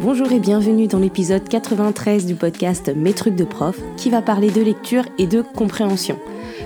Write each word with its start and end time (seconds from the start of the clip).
Bonjour 0.00 0.32
et 0.32 0.40
bienvenue 0.40 0.86
dans 0.86 0.98
l'épisode 0.98 1.48
93 1.48 2.26
du 2.26 2.34
podcast 2.34 2.92
Mes 2.94 3.12
trucs 3.12 3.36
de 3.36 3.44
prof 3.44 3.78
qui 3.96 4.10
va 4.10 4.22
parler 4.22 4.50
de 4.50 4.60
lecture 4.60 5.04
et 5.18 5.26
de 5.26 5.40
compréhension. 5.40 6.18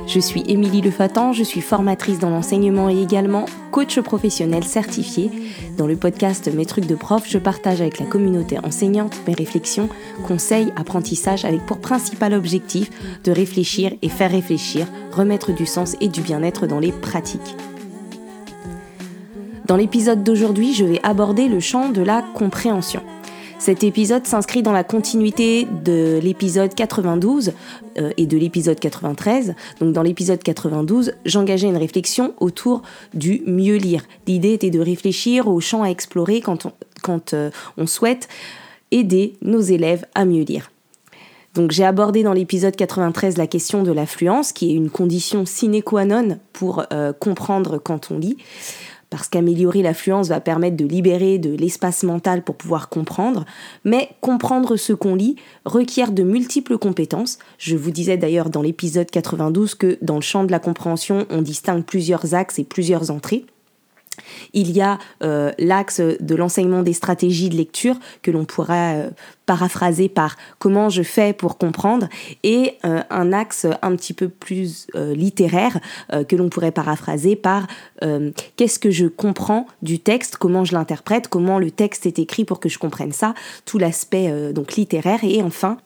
Je 0.06 0.18
suis 0.18 0.42
Émilie 0.48 0.80
Lefatan, 0.80 1.32
je 1.32 1.44
suis 1.44 1.60
formatrice 1.60 2.18
dans 2.18 2.30
l'enseignement 2.30 2.88
et 2.88 3.00
également 3.00 3.44
coach 3.70 4.00
professionnel 4.00 4.64
certifié. 4.64 5.30
Dans 5.76 5.86
le 5.86 5.96
podcast 5.96 6.52
Mes 6.52 6.66
trucs 6.66 6.86
de 6.86 6.94
prof, 6.94 7.24
je 7.28 7.38
partage 7.38 7.80
avec 7.80 7.98
la 7.98 8.06
communauté 8.06 8.58
enseignante 8.58 9.20
mes 9.26 9.34
réflexions, 9.34 9.88
conseils, 10.26 10.72
apprentissages 10.76 11.44
avec 11.44 11.64
pour 11.66 11.78
principal 11.78 12.32
objectif 12.32 12.90
de 13.24 13.30
réfléchir 13.30 13.92
et 14.02 14.08
faire 14.08 14.30
réfléchir, 14.30 14.86
remettre 15.12 15.54
du 15.54 15.66
sens 15.66 15.96
et 16.00 16.08
du 16.08 16.22
bien-être 16.22 16.66
dans 16.66 16.80
les 16.80 16.92
pratiques. 16.92 17.56
Dans 19.66 19.76
l'épisode 19.76 20.24
d'aujourd'hui, 20.24 20.72
je 20.72 20.86
vais 20.86 21.00
aborder 21.02 21.46
le 21.46 21.60
champ 21.60 21.90
de 21.90 22.00
la 22.00 22.22
compréhension. 22.22 23.02
Cet 23.58 23.82
épisode 23.82 24.24
s'inscrit 24.24 24.62
dans 24.62 24.72
la 24.72 24.84
continuité 24.84 25.66
de 25.84 26.20
l'épisode 26.22 26.74
92 26.76 27.52
euh, 27.98 28.10
et 28.16 28.26
de 28.26 28.38
l'épisode 28.38 28.78
93. 28.78 29.56
Donc 29.80 29.92
dans 29.92 30.02
l'épisode 30.02 30.40
92, 30.40 31.12
j'engageais 31.26 31.66
une 31.66 31.76
réflexion 31.76 32.34
autour 32.38 32.82
du 33.14 33.42
mieux 33.46 33.74
lire. 33.74 34.04
L'idée 34.28 34.52
était 34.52 34.70
de 34.70 34.78
réfléchir 34.78 35.48
au 35.48 35.60
champ 35.60 35.82
à 35.82 35.88
explorer 35.88 36.40
quand 36.40 36.66
on, 36.66 37.20
euh, 37.34 37.50
souhaite 37.86 38.28
aider 38.92 39.34
nos 39.42 39.60
élèves 39.60 40.06
à 40.14 40.24
mieux 40.24 40.44
lire. 40.44 40.70
Donc 41.54 41.72
j'ai 41.72 41.84
abordé 41.84 42.22
dans 42.22 42.34
l'épisode 42.34 42.76
93 42.76 43.38
la 43.38 43.48
question 43.48 43.82
de 43.82 43.90
l'affluence, 43.90 44.52
qui 44.52 44.70
est 44.70 44.74
une 44.74 44.90
condition 44.90 45.44
sine 45.46 45.82
qua 45.82 46.04
non 46.04 46.38
pour 46.52 46.84
euh, 46.92 47.12
comprendre 47.12 47.78
quand 47.78 48.12
on 48.12 48.18
lit 48.18 48.36
parce 49.10 49.28
qu'améliorer 49.28 49.82
l'affluence 49.82 50.28
va 50.28 50.40
permettre 50.40 50.76
de 50.76 50.84
libérer 50.84 51.38
de 51.38 51.54
l'espace 51.54 52.02
mental 52.02 52.42
pour 52.42 52.56
pouvoir 52.56 52.88
comprendre, 52.88 53.44
mais 53.84 54.10
comprendre 54.20 54.76
ce 54.76 54.92
qu'on 54.92 55.14
lit 55.14 55.36
requiert 55.64 56.12
de 56.12 56.22
multiples 56.22 56.78
compétences. 56.78 57.38
Je 57.58 57.76
vous 57.76 57.90
disais 57.90 58.16
d'ailleurs 58.16 58.50
dans 58.50 58.62
l'épisode 58.62 59.10
92 59.10 59.74
que 59.74 59.98
dans 60.02 60.16
le 60.16 60.20
champ 60.20 60.44
de 60.44 60.52
la 60.52 60.58
compréhension, 60.58 61.26
on 61.30 61.42
distingue 61.42 61.84
plusieurs 61.84 62.34
axes 62.34 62.58
et 62.58 62.64
plusieurs 62.64 63.10
entrées. 63.10 63.46
Il 64.52 64.70
y 64.70 64.80
a 64.80 64.98
euh, 65.22 65.52
l'axe 65.58 66.00
de 66.00 66.34
l'enseignement 66.34 66.82
des 66.82 66.92
stratégies 66.92 67.48
de 67.48 67.56
lecture 67.56 67.96
que 68.22 68.30
l'on 68.30 68.44
pourrait 68.44 69.06
euh, 69.06 69.10
paraphraser 69.46 70.08
par 70.08 70.36
comment 70.58 70.88
je 70.88 71.02
fais 71.02 71.32
pour 71.32 71.58
comprendre 71.58 72.08
et 72.42 72.74
euh, 72.84 73.02
un 73.10 73.32
axe 73.32 73.66
un 73.82 73.96
petit 73.96 74.12
peu 74.12 74.28
plus 74.28 74.86
littéraire 74.94 75.78
que 76.28 76.36
l'on 76.36 76.48
pourrait 76.48 76.70
paraphraser 76.70 77.36
par 77.36 77.66
qu'est-ce 78.56 78.78
que 78.78 78.90
je 78.90 79.06
comprends 79.06 79.66
du 79.82 79.98
texte, 79.98 80.36
comment 80.36 80.64
je 80.64 80.72
l'interprète, 80.72 81.28
comment 81.28 81.58
le 81.58 81.70
texte 81.70 82.06
est 82.06 82.18
écrit 82.18 82.44
pour 82.44 82.60
que 82.60 82.68
je 82.68 82.78
comprenne 82.78 83.12
ça, 83.12 83.34
tout 83.64 83.78
l'aspect 83.78 84.52
donc 84.52 84.74
littéraire 84.74 85.20
et 85.22 85.42
enfin 85.42 85.78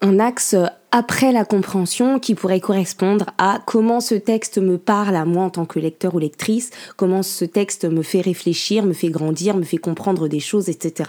un 0.00 0.18
axe 0.18 0.56
après 0.94 1.32
la 1.32 1.46
compréhension 1.46 2.20
qui 2.20 2.34
pourrait 2.34 2.60
correspondre 2.60 3.30
à 3.38 3.60
comment 3.64 4.00
ce 4.00 4.14
texte 4.14 4.58
me 4.58 4.76
parle 4.76 5.16
à 5.16 5.24
moi 5.24 5.44
en 5.44 5.50
tant 5.50 5.64
que 5.64 5.78
lecteur 5.78 6.14
ou 6.14 6.18
lectrice, 6.18 6.70
comment 6.96 7.22
ce 7.22 7.46
texte 7.46 7.86
me 7.86 8.02
fait 8.02 8.20
réfléchir, 8.20 8.84
me 8.84 8.92
fait 8.92 9.08
grandir, 9.08 9.56
me 9.56 9.62
fait 9.62 9.78
comprendre 9.78 10.28
des 10.28 10.38
choses, 10.38 10.68
etc. 10.68 11.08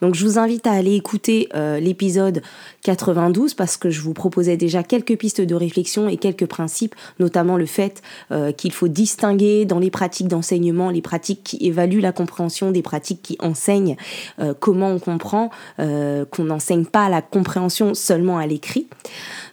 Donc 0.00 0.16
je 0.16 0.24
vous 0.26 0.38
invite 0.40 0.66
à 0.66 0.72
aller 0.72 0.96
écouter 0.96 1.48
euh, 1.54 1.78
l'épisode 1.78 2.42
92 2.82 3.54
parce 3.54 3.76
que 3.76 3.90
je 3.90 4.00
vous 4.00 4.12
proposais 4.12 4.56
déjà 4.56 4.82
quelques 4.82 5.16
pistes 5.16 5.40
de 5.40 5.54
réflexion 5.54 6.08
et 6.08 6.16
quelques 6.16 6.46
principes, 6.46 6.96
notamment 7.20 7.56
le 7.56 7.66
fait 7.66 8.02
euh, 8.32 8.50
qu'il 8.50 8.72
faut 8.72 8.88
distinguer 8.88 9.64
dans 9.66 9.78
les 9.78 9.90
pratiques 9.90 10.28
d'enseignement 10.28 10.90
les 10.90 11.00
pratiques 11.00 11.44
qui 11.44 11.58
évaluent 11.60 12.00
la 12.00 12.12
compréhension 12.12 12.72
des 12.72 12.82
pratiques 12.82 13.22
qui 13.22 13.36
enseignent 13.38 13.96
euh, 14.40 14.52
comment 14.58 14.88
on 14.88 14.98
comprend, 14.98 15.50
qu'on 15.78 16.44
n'enseigne 16.44 16.84
pas 16.84 17.08
la 17.08 17.22
compréhension 17.22 17.94
seulement 17.94 18.38
à 18.38 18.46
l'écrit. 18.46 18.88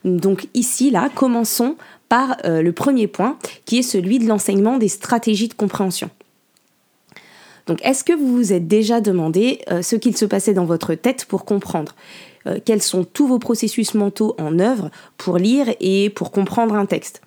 Donc 0.06 0.48
ici, 0.54 0.92
là, 0.92 1.10
commençons 1.14 1.76
par 2.10 2.38
euh, 2.44 2.62
le 2.62 2.74
premier 2.74 3.08
point, 3.08 3.38
qui 3.66 3.78
est 3.78 3.84
celui 3.84 4.20
de 4.20 4.28
l'enseignement 4.28 4.78
des 4.78 4.88
stratégies 4.90 5.48
de 5.48 5.54
compréhension. 5.54 6.10
Donc 7.68 7.80
est-ce 7.86 8.04
que 8.04 8.14
vous 8.14 8.36
vous 8.36 8.52
êtes 8.52 8.68
déjà 8.68 9.00
demandé 9.00 9.62
euh, 9.72 9.84
ce 9.84 9.96
qu'il 9.96 10.18
se 10.18 10.26
passait 10.26 10.56
dans 10.56 10.66
votre 10.66 10.96
tête 10.96 11.26
pour 11.26 11.46
comprendre 11.46 11.96
euh, 12.48 12.58
Quels 12.66 12.82
sont 12.82 13.04
tous 13.04 13.28
vos 13.28 13.38
processus 13.38 13.94
mentaux 13.94 14.36
en 14.40 14.58
œuvre 14.58 14.90
pour 15.18 15.38
lire 15.38 15.68
et 15.80 16.10
pour 16.10 16.32
comprendre 16.32 16.74
un 16.74 16.88
texte? 16.88 17.22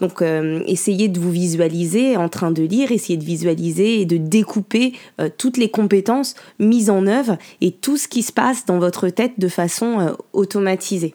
Donc 0.00 0.20
essayez 0.66 1.06
de 1.06 1.20
vous 1.20 1.30
visualiser 1.30 2.16
en 2.16 2.28
train 2.28 2.50
de 2.50 2.64
lire, 2.64 2.90
essayez 2.90 3.16
de 3.16 3.24
visualiser 3.24 4.00
et 4.00 4.04
de 4.04 4.16
découper 4.16 4.94
toutes 5.38 5.58
les 5.58 5.70
compétences 5.70 6.34
mises 6.58 6.90
en 6.90 7.06
œuvre 7.06 7.38
et 7.60 7.70
tout 7.70 7.96
ce 7.96 8.08
qui 8.08 8.24
se 8.24 8.32
passe 8.32 8.64
dans 8.66 8.80
votre 8.80 9.10
tête 9.10 9.38
de 9.38 9.46
façon 9.46 10.16
automatisée. 10.32 11.14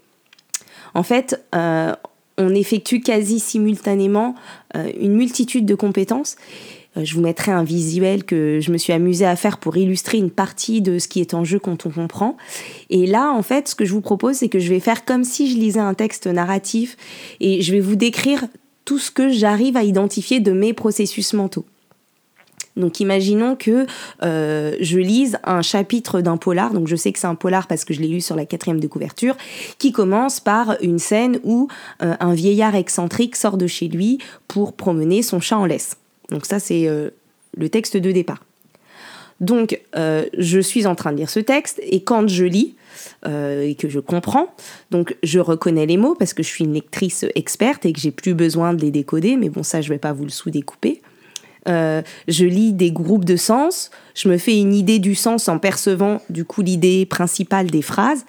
En 0.98 1.04
fait, 1.04 1.40
euh, 1.54 1.94
on 2.40 2.56
effectue 2.56 3.02
quasi 3.02 3.40
simultanément 3.40 4.34
euh, 4.76 4.92
une 5.00 5.14
multitude 5.14 5.64
de 5.64 5.76
compétences. 5.76 6.38
Euh, 6.98 7.06
je 7.06 7.14
vous 7.14 7.22
mettrai 7.22 7.52
un 7.52 7.64
visuel 7.64 8.24
que 8.24 8.60
je 8.60 8.72
me 8.72 8.80
suis 8.80 8.94
amusée 8.94 9.28
à 9.28 9.36
faire 9.36 9.60
pour 9.60 9.78
illustrer 9.78 10.18
une 10.18 10.32
partie 10.32 10.82
de 10.82 10.98
ce 10.98 11.08
qui 11.08 11.22
est 11.22 11.36
en 11.36 11.44
jeu 11.44 11.60
quand 11.60 11.86
on 11.86 11.92
comprend. 11.92 12.36
Et 12.90 13.06
là, 13.06 13.32
en 13.32 13.44
fait, 13.44 13.68
ce 13.68 13.76
que 13.76 13.86
je 13.86 13.94
vous 13.94 14.02
propose, 14.02 14.38
c'est 14.38 14.50
que 14.50 14.58
je 14.58 14.70
vais 14.70 14.80
faire 14.80 15.06
comme 15.06 15.24
si 15.24 15.52
je 15.52 15.60
lisais 15.60 15.80
un 15.80 15.94
texte 15.94 16.26
narratif 16.26 16.98
et 17.42 17.62
je 17.62 17.74
vais 17.74 17.80
vous 17.80 17.96
décrire 17.96 18.46
tout 18.84 18.98
ce 18.98 19.12
que 19.12 19.30
j'arrive 19.30 19.78
à 19.78 19.84
identifier 19.84 20.40
de 20.40 20.52
mes 20.52 20.74
processus 20.74 21.34
mentaux. 21.34 21.66
Donc 22.78 23.00
imaginons 23.00 23.56
que 23.56 23.86
euh, 24.24 24.76
je 24.80 25.00
lise 25.00 25.40
un 25.44 25.62
chapitre 25.62 26.22
d'un 26.22 26.38
polar, 26.38 26.74
donc 26.74 26.88
je 26.88 26.96
sais 26.96 27.12
que 27.12 27.20
c'est 27.20 27.28
un 27.28 27.36
polar 27.36 27.68
parce 27.68 27.84
que 27.84 27.94
je 27.94 28.00
l'ai 28.00 28.08
lu 28.08 28.22
sur 28.22 28.36
la 28.36 28.46
quatrième 28.46 28.80
de 28.80 28.88
couverture, 28.88 29.36
qui 29.80 29.92
commence 29.92 30.40
par 30.40 30.78
une 30.82 31.00
scène 31.00 31.40
où 31.44 31.68
euh, 32.02 32.16
un 32.20 32.34
vieillard 32.34 32.76
excentrique 32.76 33.36
sort 33.36 33.58
de 33.58 33.68
chez 33.68 33.88
lui 33.88 34.20
pour 34.48 34.74
promener 34.74 35.24
son 35.24 35.40
chat 35.40 35.58
en 35.58 35.66
laisse. 35.66 35.98
Donc 36.30 36.46
ça 36.46 36.60
c'est 36.60 36.88
euh, 36.88 37.10
le 37.58 37.68
texte 37.70 37.98
de 37.98 38.12
départ. 38.12 38.44
Donc 39.40 39.80
je 39.94 40.60
suis 40.60 40.88
en 40.88 40.96
train 40.96 41.12
de 41.12 41.18
lire 41.18 41.30
ce 41.30 41.40
texte 41.40 41.80
et 41.84 42.02
quand 42.02 42.28
je 42.28 42.44
lis, 42.44 42.74
et 43.24 43.76
que 43.78 43.88
je 43.88 44.00
comprends. 44.00 44.48
Donc 44.90 45.16
je 45.22 45.40
reconnais 45.40 45.86
les 45.86 45.98
mots 45.98 46.16
parce 46.16 46.34
que 46.34 46.42
je 46.42 46.48
suis 46.48 46.64
une 46.64 46.74
lectrice 46.74 47.24
experte 47.36 47.86
et 47.86 47.94
que 47.94 48.00
j'ai 48.00 48.10
plus 48.10 48.34
besoin 48.34 48.74
de 48.74 48.82
les 48.82 48.90
décoder, 48.90 49.38
mais 49.38 49.50
bon 49.50 49.62
ça 49.62 49.82
je 49.82 49.90
vais 49.90 50.00
pas 50.00 50.12
vous 50.12 50.24
le 50.24 50.32
sous-découper. 50.32 51.04
Euh, 51.68 52.02
je 52.28 52.46
lis 52.46 52.74
des 52.74 52.92
groupes 52.92 53.26
de 53.26 53.36
sens, 53.36 53.92
je 54.18 54.30
me 54.30 54.38
fais 54.38 54.58
une 54.58 54.74
idée 54.74 55.00
du 55.00 55.14
sens 55.14 55.48
en 55.48 55.60
percevant 55.60 56.22
du 56.30 56.44
coup 56.44 56.62
l'idée 56.62 57.06
principale 57.06 57.68
des 57.68 57.82
phrases, 57.82 58.26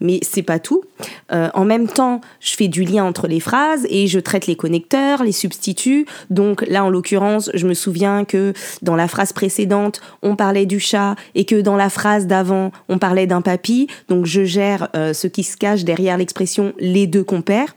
mais 0.00 0.20
c'est 0.22 0.42
pas 0.42 0.58
tout. 0.58 0.84
Euh, 1.32 1.48
en 1.54 1.64
même 1.64 1.88
temps, 1.88 2.20
je 2.40 2.54
fais 2.54 2.68
du 2.68 2.84
lien 2.84 3.04
entre 3.04 3.26
les 3.26 3.40
phrases 3.40 3.86
et 3.90 4.06
je 4.06 4.20
traite 4.20 4.46
les 4.46 4.54
connecteurs, 4.54 5.24
les 5.24 5.32
substituts. 5.32 6.06
Donc 6.30 6.64
là, 6.68 6.84
en 6.84 6.90
l'occurrence, 6.90 7.50
je 7.54 7.66
me 7.66 7.74
souviens 7.74 8.24
que 8.24 8.52
dans 8.82 8.94
la 8.94 9.08
phrase 9.08 9.32
précédente, 9.32 10.00
on 10.22 10.36
parlait 10.36 10.66
du 10.66 10.78
chat 10.78 11.16
et 11.34 11.44
que 11.44 11.60
dans 11.60 11.76
la 11.76 11.90
phrase 11.90 12.26
d'avant, 12.26 12.70
on 12.88 12.98
parlait 12.98 13.26
d'un 13.26 13.42
papy. 13.42 13.88
Donc 14.08 14.26
je 14.26 14.44
gère 14.44 14.88
euh, 14.94 15.12
ce 15.12 15.26
qui 15.26 15.42
se 15.42 15.56
cache 15.56 15.84
derrière 15.84 16.18
l'expression 16.18 16.72
les 16.78 17.06
deux 17.06 17.24
compères. 17.24 17.74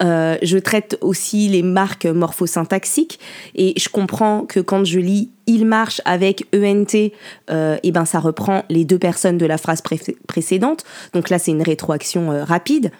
Euh, 0.00 0.36
je 0.42 0.58
traite 0.58 0.98
aussi 1.00 1.48
les 1.48 1.62
marques 1.62 2.06
morphosyntaxiques 2.06 3.18
et 3.54 3.74
je 3.78 3.88
comprends 3.88 4.42
que 4.42 4.60
quand 4.60 4.84
je 4.84 5.00
lis 5.00 5.30
il 5.46 5.64
marche 5.64 6.02
avec 6.04 6.46
ENT, 6.54 6.94
et 6.94 7.12
euh, 7.50 7.78
eh 7.82 7.90
ben 7.90 8.04
ça 8.04 8.20
reprend 8.20 8.64
les 8.68 8.84
deux 8.84 8.98
personnes 8.98 9.38
de 9.38 9.46
la 9.46 9.56
phrase 9.56 9.82
précédente. 10.26 10.84
Donc 11.14 11.30
là, 11.30 11.38
c'est 11.38 11.52
une 11.52 11.62
rétroaction 11.62 12.30
euh, 12.30 12.44
rapide. 12.44 12.92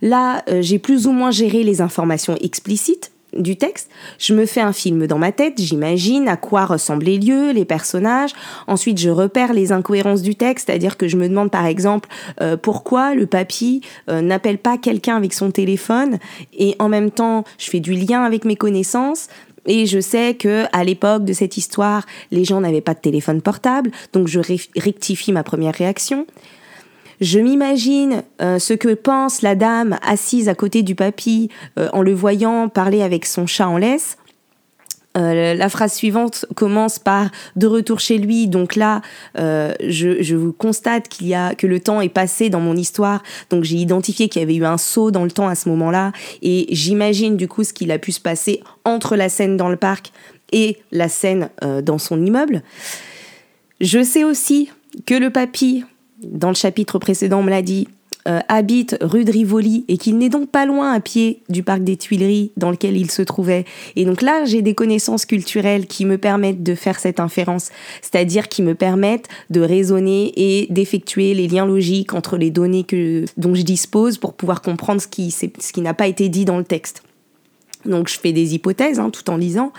Là, 0.00 0.44
j'ai 0.60 0.78
plus 0.78 1.08
ou 1.08 1.12
moins 1.12 1.32
géré 1.32 1.64
les 1.64 1.80
informations 1.80 2.36
explicites 2.36 3.10
du 3.36 3.56
texte. 3.56 3.90
Je 4.18 4.34
me 4.34 4.46
fais 4.46 4.60
un 4.60 4.72
film 4.72 5.06
dans 5.06 5.18
ma 5.18 5.32
tête, 5.32 5.54
j'imagine 5.58 6.28
à 6.28 6.36
quoi 6.36 6.64
ressemblent 6.64 7.04
les 7.04 7.18
lieux, 7.18 7.52
les 7.52 7.64
personnages. 7.64 8.32
Ensuite, 8.66 8.98
je 8.98 9.10
repère 9.10 9.52
les 9.52 9.72
incohérences 9.72 10.22
du 10.22 10.34
texte, 10.34 10.66
c'est-à-dire 10.66 10.96
que 10.96 11.08
je 11.08 11.16
me 11.16 11.28
demande 11.28 11.50
par 11.50 11.66
exemple 11.66 12.08
euh, 12.40 12.56
pourquoi 12.56 13.14
le 13.14 13.26
papy 13.26 13.82
euh, 14.08 14.20
n'appelle 14.20 14.58
pas 14.58 14.78
quelqu'un 14.78 15.16
avec 15.16 15.32
son 15.32 15.50
téléphone 15.50 16.18
et 16.56 16.74
en 16.78 16.88
même 16.88 17.10
temps, 17.10 17.44
je 17.58 17.70
fais 17.70 17.80
du 17.80 17.92
lien 17.92 18.22
avec 18.24 18.44
mes 18.44 18.56
connaissances. 18.56 19.28
Et 19.66 19.84
je 19.84 20.00
sais 20.00 20.34
que 20.34 20.64
à 20.72 20.82
l'époque 20.82 21.26
de 21.26 21.34
cette 21.34 21.58
histoire, 21.58 22.06
les 22.30 22.44
gens 22.44 22.60
n'avaient 22.60 22.80
pas 22.80 22.94
de 22.94 23.00
téléphone 23.00 23.42
portable, 23.42 23.90
donc 24.14 24.26
je 24.26 24.40
rectifie 24.76 25.30
ma 25.30 25.42
première 25.42 25.74
réaction. 25.74 26.26
Je 27.20 27.40
m'imagine 27.40 28.22
euh, 28.40 28.58
ce 28.58 28.74
que 28.74 28.94
pense 28.94 29.42
la 29.42 29.54
dame 29.54 29.98
assise 30.02 30.48
à 30.48 30.54
côté 30.54 30.82
du 30.82 30.94
papy 30.94 31.48
euh, 31.78 31.88
en 31.92 32.02
le 32.02 32.14
voyant 32.14 32.68
parler 32.68 33.02
avec 33.02 33.26
son 33.26 33.46
chat 33.46 33.68
en 33.68 33.76
laisse. 33.76 34.18
Euh, 35.16 35.54
la 35.54 35.68
phrase 35.68 35.94
suivante 35.94 36.46
commence 36.54 37.00
par 37.00 37.30
de 37.56 37.66
retour 37.66 37.98
chez 37.98 38.18
lui. 38.18 38.46
Donc 38.46 38.76
là, 38.76 39.00
je, 39.34 40.22
je, 40.22 40.36
vous 40.36 40.52
constate 40.52 41.08
qu'il 41.08 41.26
y 41.26 41.34
a 41.34 41.56
que 41.56 41.66
le 41.66 41.80
temps 41.80 42.00
est 42.00 42.08
passé 42.08 42.50
dans 42.50 42.60
mon 42.60 42.76
histoire. 42.76 43.24
Donc 43.50 43.64
j'ai 43.64 43.78
identifié 43.78 44.28
qu'il 44.28 44.40
y 44.40 44.44
avait 44.44 44.54
eu 44.54 44.64
un 44.64 44.78
saut 44.78 45.10
dans 45.10 45.24
le 45.24 45.30
temps 45.30 45.48
à 45.48 45.56
ce 45.56 45.68
moment-là, 45.70 46.12
et 46.42 46.66
j'imagine 46.70 47.36
du 47.36 47.48
coup 47.48 47.64
ce 47.64 47.72
qu'il 47.72 47.90
a 47.90 47.98
pu 47.98 48.12
se 48.12 48.20
passer 48.20 48.62
entre 48.84 49.16
la 49.16 49.28
scène 49.28 49.56
dans 49.56 49.70
le 49.70 49.76
parc 49.76 50.12
et 50.52 50.76
la 50.92 51.08
scène 51.08 51.50
dans 51.82 51.98
son 51.98 52.24
immeuble. 52.24 52.62
Je 53.80 54.02
sais 54.04 54.22
aussi 54.22 54.70
que 55.06 55.14
le 55.14 55.30
papy, 55.30 55.84
dans 56.22 56.48
le 56.48 56.54
chapitre 56.54 56.98
précédent, 56.98 57.42
me 57.42 57.50
l'a 57.50 57.62
dit, 57.62 57.88
euh, 58.28 58.40
habite 58.48 58.98
rue 59.00 59.24
de 59.24 59.32
Rivoli 59.32 59.84
et 59.88 59.96
qu'il 59.96 60.18
n'est 60.18 60.28
donc 60.28 60.50
pas 60.50 60.66
loin 60.66 60.92
à 60.92 61.00
pied 61.00 61.40
du 61.48 61.62
parc 61.62 61.82
des 61.82 61.96
Tuileries 61.96 62.50
dans 62.58 62.70
lequel 62.70 62.96
il 62.96 63.10
se 63.10 63.22
trouvait. 63.22 63.64
Et 63.96 64.04
donc 64.04 64.20
là, 64.20 64.44
j'ai 64.44 64.60
des 64.60 64.74
connaissances 64.74 65.24
culturelles 65.24 65.86
qui 65.86 66.04
me 66.04 66.18
permettent 66.18 66.62
de 66.62 66.74
faire 66.74 66.98
cette 66.98 67.20
inférence, 67.20 67.70
c'est-à-dire 68.02 68.48
qui 68.48 68.62
me 68.62 68.74
permettent 68.74 69.28
de 69.48 69.60
raisonner 69.60 70.32
et 70.36 70.66
d'effectuer 70.68 71.32
les 71.32 71.48
liens 71.48 71.64
logiques 71.64 72.12
entre 72.12 72.36
les 72.36 72.50
données 72.50 72.84
que, 72.84 73.24
dont 73.38 73.54
je 73.54 73.62
dispose 73.62 74.18
pour 74.18 74.34
pouvoir 74.34 74.60
comprendre 74.60 75.00
ce 75.00 75.08
qui, 75.08 75.30
ce 75.30 75.72
qui 75.72 75.80
n'a 75.80 75.94
pas 75.94 76.06
été 76.06 76.28
dit 76.28 76.44
dans 76.44 76.58
le 76.58 76.64
texte. 76.64 77.02
Donc 77.84 78.08
je 78.08 78.18
fais 78.18 78.32
des 78.32 78.54
hypothèses 78.54 78.98
hein, 78.98 79.10
tout 79.10 79.30
en 79.30 79.36
lisant. 79.36 79.72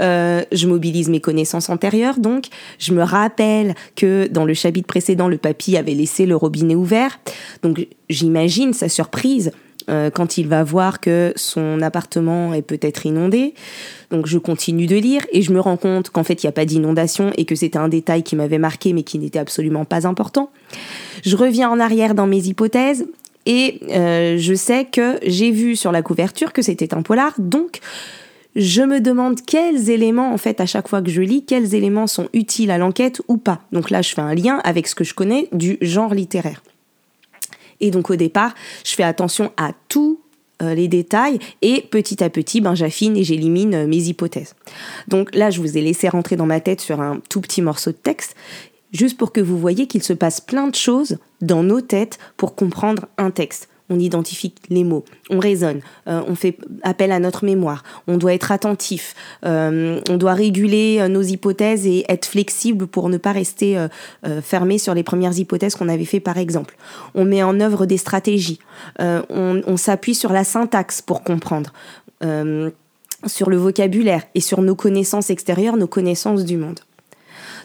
Euh, 0.00 0.42
je 0.52 0.66
mobilise 0.66 1.08
mes 1.08 1.20
connaissances 1.20 1.68
antérieures. 1.68 2.18
Donc 2.18 2.46
je 2.78 2.92
me 2.92 3.02
rappelle 3.02 3.74
que 3.96 4.26
dans 4.28 4.44
le 4.44 4.54
chapitre 4.54 4.86
précédent, 4.86 5.28
le 5.28 5.38
papy 5.38 5.76
avait 5.76 5.94
laissé 5.94 6.26
le 6.26 6.36
robinet 6.36 6.74
ouvert. 6.74 7.20
Donc 7.62 7.86
j'imagine 8.08 8.72
sa 8.72 8.88
surprise 8.88 9.52
euh, 9.90 10.10
quand 10.10 10.38
il 10.38 10.48
va 10.48 10.64
voir 10.64 10.98
que 10.98 11.32
son 11.36 11.82
appartement 11.82 12.54
est 12.54 12.62
peut-être 12.62 13.04
inondé. 13.06 13.54
Donc 14.10 14.26
je 14.26 14.38
continue 14.38 14.86
de 14.86 14.96
lire 14.96 15.22
et 15.30 15.42
je 15.42 15.52
me 15.52 15.60
rends 15.60 15.76
compte 15.76 16.10
qu'en 16.10 16.24
fait 16.24 16.42
il 16.42 16.46
n'y 16.46 16.48
a 16.48 16.52
pas 16.52 16.64
d'inondation 16.64 17.32
et 17.36 17.44
que 17.44 17.54
c'était 17.54 17.78
un 17.78 17.88
détail 17.88 18.22
qui 18.22 18.34
m'avait 18.34 18.58
marqué 18.58 18.92
mais 18.92 19.02
qui 19.02 19.18
n'était 19.18 19.38
absolument 19.38 19.84
pas 19.84 20.06
important. 20.06 20.50
Je 21.24 21.36
reviens 21.36 21.70
en 21.70 21.78
arrière 21.80 22.14
dans 22.14 22.26
mes 22.26 22.46
hypothèses 22.46 23.06
et 23.46 23.80
euh, 23.90 24.36
je 24.38 24.54
sais 24.54 24.84
que 24.84 25.18
j'ai 25.24 25.50
vu 25.50 25.76
sur 25.76 25.92
la 25.92 26.02
couverture 26.02 26.52
que 26.52 26.62
c'était 26.62 26.94
un 26.94 27.02
polar, 27.02 27.34
donc 27.38 27.80
je 28.56 28.82
me 28.82 29.00
demande 29.00 29.40
quels 29.44 29.90
éléments, 29.90 30.32
en 30.32 30.38
fait, 30.38 30.60
à 30.60 30.66
chaque 30.66 30.88
fois 30.88 31.02
que 31.02 31.10
je 31.10 31.20
lis, 31.20 31.44
quels 31.44 31.74
éléments 31.74 32.06
sont 32.06 32.28
utiles 32.32 32.70
à 32.70 32.78
l'enquête 32.78 33.20
ou 33.26 33.36
pas. 33.36 33.60
Donc 33.72 33.90
là, 33.90 34.00
je 34.00 34.14
fais 34.14 34.20
un 34.20 34.34
lien 34.34 34.60
avec 34.64 34.86
ce 34.86 34.94
que 34.94 35.02
je 35.02 35.14
connais 35.14 35.48
du 35.52 35.76
genre 35.80 36.14
littéraire. 36.14 36.62
Et 37.80 37.90
donc 37.90 38.10
au 38.10 38.16
départ, 38.16 38.54
je 38.84 38.94
fais 38.94 39.02
attention 39.02 39.52
à 39.56 39.72
tous 39.88 40.20
euh, 40.62 40.74
les 40.74 40.86
détails 40.86 41.40
et 41.62 41.82
petit 41.82 42.22
à 42.22 42.30
petit, 42.30 42.60
ben, 42.60 42.76
j'affine 42.76 43.16
et 43.16 43.24
j'élimine 43.24 43.74
euh, 43.74 43.86
mes 43.88 44.04
hypothèses. 44.04 44.54
Donc 45.08 45.34
là, 45.34 45.50
je 45.50 45.60
vous 45.60 45.76
ai 45.76 45.80
laissé 45.80 46.08
rentrer 46.08 46.36
dans 46.36 46.46
ma 46.46 46.60
tête 46.60 46.80
sur 46.80 47.00
un 47.00 47.20
tout 47.28 47.40
petit 47.40 47.60
morceau 47.60 47.90
de 47.90 47.96
texte 47.96 48.36
juste 48.94 49.18
pour 49.18 49.32
que 49.32 49.40
vous 49.40 49.58
voyez 49.58 49.86
qu'il 49.86 50.02
se 50.02 50.14
passe 50.14 50.40
plein 50.40 50.68
de 50.68 50.74
choses 50.74 51.18
dans 51.42 51.62
nos 51.62 51.82
têtes 51.82 52.18
pour 52.38 52.54
comprendre 52.54 53.06
un 53.18 53.30
texte. 53.30 53.68
On 53.90 53.98
identifie 53.98 54.54
les 54.70 54.82
mots, 54.82 55.04
on 55.28 55.38
raisonne, 55.38 55.82
euh, 56.08 56.22
on 56.26 56.34
fait 56.34 56.56
appel 56.82 57.12
à 57.12 57.18
notre 57.18 57.44
mémoire, 57.44 57.82
on 58.06 58.16
doit 58.16 58.32
être 58.32 58.50
attentif, 58.50 59.14
euh, 59.44 60.00
on 60.08 60.16
doit 60.16 60.32
réguler 60.32 61.00
euh, 61.00 61.08
nos 61.08 61.20
hypothèses 61.20 61.86
et 61.86 62.06
être 62.08 62.24
flexible 62.24 62.86
pour 62.86 63.10
ne 63.10 63.18
pas 63.18 63.32
rester 63.32 63.76
fermé 64.42 64.78
sur 64.78 64.94
les 64.94 65.02
premières 65.02 65.38
hypothèses 65.38 65.74
qu'on 65.74 65.90
avait 65.90 66.06
fait 66.06 66.20
par 66.20 66.38
exemple. 66.38 66.76
On 67.14 67.26
met 67.26 67.42
en 67.42 67.60
œuvre 67.60 67.84
des 67.84 67.98
stratégies, 67.98 68.58
on, 68.98 69.60
on 69.66 69.76
s'appuie 69.76 70.14
sur 70.14 70.32
la 70.32 70.44
syntaxe 70.44 71.02
pour 71.02 71.22
comprendre 71.22 71.72
sur 73.26 73.50
le 73.50 73.56
vocabulaire 73.56 74.22
et 74.34 74.40
sur 74.40 74.62
nos 74.62 74.74
connaissances 74.74 75.30
extérieures, 75.30 75.76
nos 75.76 75.86
connaissances 75.86 76.44
du 76.44 76.56
monde. 76.56 76.80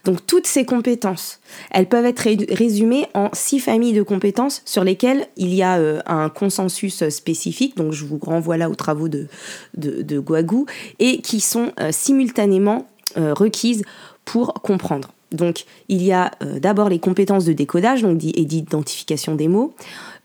Donc 0.06 0.26
toutes 0.26 0.48
ces 0.48 0.66
compétences, 0.66 1.40
elles 1.72 1.88
peuvent 1.88 2.06
être 2.06 2.28
résumées 2.54 3.08
en 3.14 3.30
six 3.34 3.60
familles 3.60 3.94
de 3.94 4.04
compétences 4.04 4.62
sur 4.66 4.84
lesquelles 4.84 5.28
il 5.38 5.54
y 5.54 5.64
a 5.64 5.78
euh, 5.78 6.02
un 6.06 6.30
consensus 6.30 7.08
spécifique, 7.10 7.76
donc 7.78 7.94
je 7.94 8.06
vous 8.06 8.20
renvoie 8.22 8.58
là 8.58 8.70
aux 8.70 8.76
travaux 8.76 9.10
de, 9.10 9.28
de, 9.76 10.20
Guagou, 10.20 10.66
et 11.00 11.22
qui 11.22 11.40
sont 11.40 11.72
euh, 11.80 11.92
simultanément 11.92 12.88
euh, 13.18 13.34
requises 13.34 13.84
pour 14.26 14.54
comprendre. 14.54 15.10
Donc, 15.32 15.66
il 15.90 16.02
y 16.02 16.12
a 16.12 16.32
d'abord 16.42 16.90
les 16.90 16.98
compétences 16.98 17.46
de 17.46 17.54
décodage 17.54 18.02
donc, 18.02 18.24
et 18.24 18.46
d'identification 18.46 19.36
des 19.36 19.48
mots, 19.48 19.76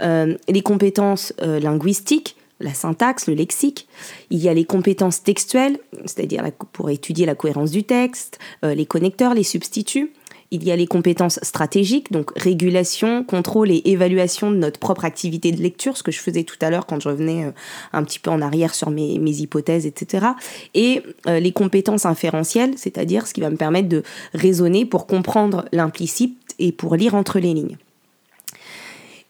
les 0.00 0.62
compétences 0.62 1.34
linguistiques, 1.42 2.36
la 2.64 2.74
syntaxe, 2.74 3.28
le 3.28 3.34
lexique. 3.34 3.86
Il 4.30 4.38
y 4.38 4.48
a 4.48 4.54
les 4.54 4.64
compétences 4.64 5.22
textuelles, 5.22 5.78
c'est-à-dire 6.06 6.44
pour 6.72 6.90
étudier 6.90 7.26
la 7.26 7.34
cohérence 7.34 7.70
du 7.70 7.84
texte, 7.84 8.38
euh, 8.64 8.74
les 8.74 8.86
connecteurs, 8.86 9.34
les 9.34 9.44
substituts. 9.44 10.12
Il 10.50 10.62
y 10.62 10.70
a 10.70 10.76
les 10.76 10.86
compétences 10.86 11.40
stratégiques, 11.42 12.12
donc 12.12 12.30
régulation, 12.36 13.24
contrôle 13.24 13.70
et 13.70 13.82
évaluation 13.86 14.50
de 14.50 14.56
notre 14.56 14.78
propre 14.78 15.04
activité 15.04 15.50
de 15.52 15.60
lecture, 15.60 15.96
ce 15.96 16.02
que 16.02 16.12
je 16.12 16.20
faisais 16.20 16.44
tout 16.44 16.56
à 16.60 16.70
l'heure 16.70 16.86
quand 16.86 17.00
je 17.00 17.08
revenais 17.08 17.44
euh, 17.44 17.50
un 17.92 18.04
petit 18.04 18.18
peu 18.18 18.30
en 18.30 18.40
arrière 18.40 18.74
sur 18.74 18.90
mes, 18.90 19.14
hypothèses, 19.14 19.86
etc. 19.86 20.26
Et 20.74 21.02
euh, 21.26 21.40
les 21.40 21.52
compétences 21.52 22.06
inférentielles, 22.06 22.74
c'est-à-dire 22.76 23.26
ce 23.26 23.34
qui 23.34 23.40
va 23.40 23.50
me 23.50 23.56
permettre 23.56 23.88
de 23.88 24.02
raisonner 24.32 24.86
pour 24.86 25.06
comprendre 25.06 25.64
l'implicite 25.72 26.38
et 26.58 26.72
pour 26.72 26.96
lire 26.96 27.14
entre 27.14 27.38
les 27.38 27.52
lignes. 27.52 27.76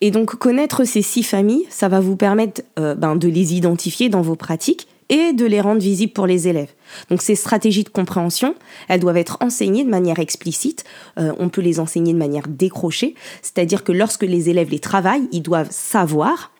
Et 0.01 0.11
donc 0.11 0.35
connaître 0.37 0.85
ces 0.85 1.03
six 1.03 1.23
familles, 1.23 1.67
ça 1.71 1.89
va 1.89 2.01
vous 2.01 2.17
permettre 2.17 2.63
euh, 2.79 2.95
ben, 2.95 3.17
de 3.17 3.29
les 3.29 3.55
identifier 3.55 4.09
dans 4.09 4.23
vos 4.23 4.37
pratiques 4.37 4.89
et 5.09 5.33
de 5.33 5.45
les 5.45 5.61
rendre 5.61 5.81
visibles 5.81 6.13
pour 6.13 6.27
les 6.27 6.49
élèves. 6.49 6.73
Donc 7.11 7.23
ces 7.23 7.35
stratégies 7.35 7.85
de 7.85 7.89
compréhension, 7.89 8.55
elles 8.89 9.01
doivent 9.01 9.17
être 9.17 9.39
enseignées 9.41 9.85
de 9.85 9.91
manière 9.91 10.19
explicite, 10.19 10.85
euh, 11.19 11.33
on 11.39 11.49
peut 11.49 11.61
les 11.61 11.79
enseigner 11.79 12.13
de 12.13 12.19
manière 12.19 12.49
décrochée, 12.49 13.15
c'est-à-dire 13.43 13.85
que 13.85 13.93
lorsque 13.93 14.23
les 14.23 14.49
élèves 14.49 14.71
les 14.71 14.79
travaillent, 14.79 15.29
ils 15.33 15.43
doivent 15.43 15.71
savoir 15.71 16.53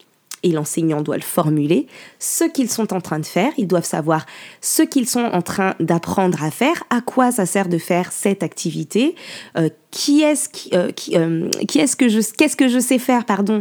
et 0.45 0.53
l'enseignant 0.53 1.03
doit 1.03 1.17
le 1.17 1.23
formuler, 1.23 1.89
ce 2.21 2.45
qu'ils 2.45 2.71
sont 2.71 2.93
en 2.93 3.01
train 3.01 3.19
de 3.19 3.27
faire. 3.27 3.51
Ils 3.57 3.67
doivent 3.67 3.87
savoir 3.87 4.27
ce 4.61 4.83
qu'ils 4.83 5.09
sont 5.09 5.25
en 5.25 5.43
train 5.43 5.75
d'apprendre 5.81 6.45
à 6.45 6.51
faire, 6.53 6.85
à 6.91 7.01
quoi 7.01 7.33
ça 7.33 7.47
sert 7.47 7.69
de 7.69 7.79
faire 7.79 8.13
cette 8.13 8.43
activité, 8.43 9.17
euh, 9.57 9.71
qui 9.91 10.23
est-ce 10.23 10.49
qui, 10.49 10.71
euh, 10.75 10.91
euh, 11.15 11.51
est-ce 11.75 11.97
que 11.97 12.09
je 12.09 12.21
qu'est-ce 12.37 12.57
que 12.57 12.69
je 12.69 12.79
sais 12.79 12.99
faire 12.99 13.25
pardon 13.25 13.61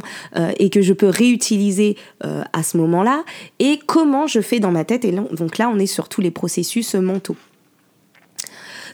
et 0.59 0.69
que 0.69 0.81
je 0.81 0.93
peux 0.93 1.07
réutiliser 1.07 1.95
à 2.21 2.63
ce 2.63 2.77
moment-là 2.77 3.23
et 3.59 3.79
comment 3.85 4.27
je 4.27 4.41
fais 4.41 4.59
dans 4.59 4.71
ma 4.71 4.83
tête 4.83 5.05
et 5.05 5.11
donc 5.11 5.57
là 5.57 5.69
on 5.73 5.79
est 5.79 5.85
sur 5.85 6.09
tous 6.09 6.21
les 6.21 6.31
processus 6.31 6.95
mentaux. 6.95 7.37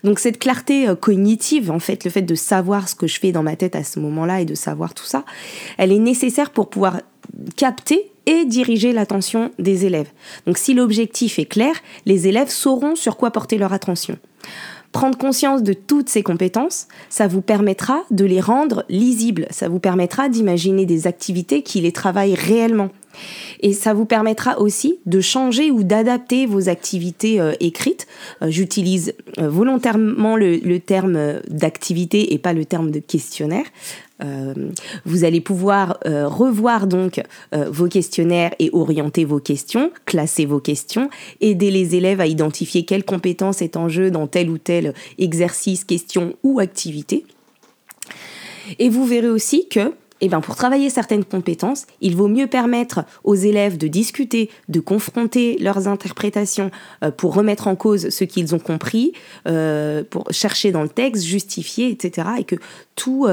Donc 0.04 0.20
cette 0.20 0.40
clarté 0.40 0.88
cognitive, 1.00 1.72
en 1.72 1.80
fait, 1.80 2.06
le 2.06 2.12
fait 2.12 2.22
de 2.22 2.36
savoir 2.36 2.88
ce 2.88 2.96
que 2.96 3.08
je 3.08 3.20
fais 3.20 3.32
dans 3.32 3.44
ma 3.44 3.56
tête 3.56 3.76
à 3.76 3.84
ce 3.84 4.00
moment-là 4.00 4.42
et 4.42 4.46
de 4.46 4.56
savoir 4.56 4.94
tout 4.94 5.06
ça, 5.06 5.26
elle 5.78 5.92
est 5.92 6.00
nécessaire 6.00 6.52
pour 6.52 6.70
pouvoir 6.70 7.02
capter 7.56 8.12
et 8.26 8.46
diriger 8.46 8.94
l'attention 8.94 9.52
des 9.60 9.86
élèves. 9.86 10.12
Donc 10.46 10.58
si 10.58 10.74
l'objectif 10.74 11.40
est 11.40 11.46
clair, 11.46 11.74
les 12.06 12.28
élèves 12.28 12.50
sauront 12.50 12.96
sur 12.96 13.18
quoi 13.18 13.32
porter 13.32 13.58
leur 13.58 13.74
attention. 13.74 14.18
Prendre 14.92 15.18
conscience 15.18 15.62
de 15.62 15.74
toutes 15.74 16.10
ces 16.10 16.24
compétences, 16.24 16.88
ça 17.10 17.28
vous 17.28 17.42
permettra 17.42 18.04
de 18.10 18.26
les 18.26 18.42
rendre 18.42 18.86
lisibles, 18.90 19.46
ça 19.52 19.70
vous 19.70 19.80
permettra 19.80 20.30
d'imaginer 20.30 20.86
des 20.86 21.06
activités 21.06 21.62
qui 21.62 21.82
les 21.82 21.92
travaillent 21.92 22.36
réellement. 22.36 22.90
Et 23.62 23.74
ça 23.74 23.94
vous 23.94 24.06
permettra 24.06 24.60
aussi 24.60 25.00
de 25.06 25.20
changer 25.22 25.72
ou 25.72 25.84
d'adapter 25.84 26.46
vos 26.46 26.70
activités 26.70 27.40
euh, 27.40 27.54
écrites. 27.60 28.08
Euh, 28.42 28.50
j'utilise 28.50 29.14
euh, 29.38 29.50
volontairement 29.50 30.38
le 30.38 30.78
terme 30.78 31.40
d'activité 31.48 32.34
et 32.34 32.38
pas 32.38 32.54
le 32.54 32.66
terme 32.66 32.92
de 32.92 33.00
questionnaire. 33.00 33.66
Vous 35.06 35.24
allez 35.24 35.40
pouvoir 35.40 35.98
revoir 36.06 36.88
donc 36.88 37.22
vos 37.52 37.88
questionnaires 37.88 38.54
et 38.60 38.70
orienter 38.74 39.24
vos 39.24 39.40
questions, 39.40 39.92
classer 40.06 40.46
vos 40.46 40.60
questions, 40.60 41.10
aider 41.40 41.72
les 41.72 41.96
élèves 41.96 42.20
à 42.20 42.28
identifier 42.28 42.84
quelle 42.84 43.06
compétence 43.06 43.62
est 43.62 43.78
en 43.78 43.88
jeu 43.88 44.12
dans 44.12 44.28
tel 44.28 44.50
ou 44.50 44.58
tel 44.58 44.94
exercice, 45.20 45.86
question 45.86 46.36
ou 46.44 46.60
activité. 46.60 47.26
Et 48.78 48.90
vous 48.90 49.06
verrez 49.06 49.30
aussi 49.30 49.70
que 49.70 49.94
eh 50.22 50.28
bien, 50.28 50.42
pour 50.42 50.56
travailler 50.56 50.90
certaines 50.90 51.24
compétences, 51.24 51.86
il 52.02 52.16
vaut 52.16 52.28
mieux 52.28 52.48
permettre 52.48 53.06
aux 53.24 53.36
élèves 53.36 53.78
de 53.78 53.88
discuter, 53.88 54.50
de 54.68 54.80
confronter 54.80 55.58
leurs 55.60 55.88
interprétations 55.88 56.72
pour 57.18 57.34
remettre 57.34 57.68
en 57.68 57.76
cause 57.76 58.10
ce 58.10 58.24
qu'ils 58.24 58.54
ont 58.54 58.60
compris, 58.60 59.14
pour 60.10 60.28
chercher 60.32 60.72
dans 60.72 60.84
le 60.84 60.90
texte, 60.90 61.24
justifier, 61.24 61.90
etc. 61.90 62.28
Et 62.40 62.44
que 62.44 62.56
tout, 62.96 63.28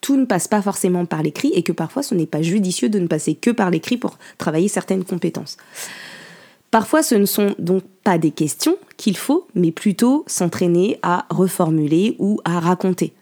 tout 0.00 0.16
ne 0.16 0.24
passe 0.24 0.48
pas 0.48 0.62
forcément 0.62 1.04
par 1.04 1.22
l'écrit 1.22 1.52
et 1.54 1.62
que 1.62 1.72
parfois 1.72 2.02
ce 2.02 2.14
n'est 2.14 2.26
pas 2.26 2.42
judicieux 2.42 2.88
de 2.88 2.98
ne 2.98 3.06
passer 3.06 3.34
que 3.34 3.50
par 3.50 3.70
l'écrit 3.70 3.96
pour 3.96 4.18
travailler 4.38 4.68
certaines 4.68 5.04
compétences. 5.04 5.56
Parfois 6.70 7.02
ce 7.02 7.14
ne 7.14 7.26
sont 7.26 7.54
donc 7.58 7.82
pas 8.04 8.18
des 8.18 8.30
questions 8.30 8.76
qu'il 8.96 9.16
faut, 9.16 9.46
mais 9.54 9.72
plutôt 9.72 10.24
s'entraîner 10.26 10.98
à 11.02 11.26
reformuler 11.30 12.16
ou 12.18 12.40
à 12.44 12.60
raconter. 12.60 13.12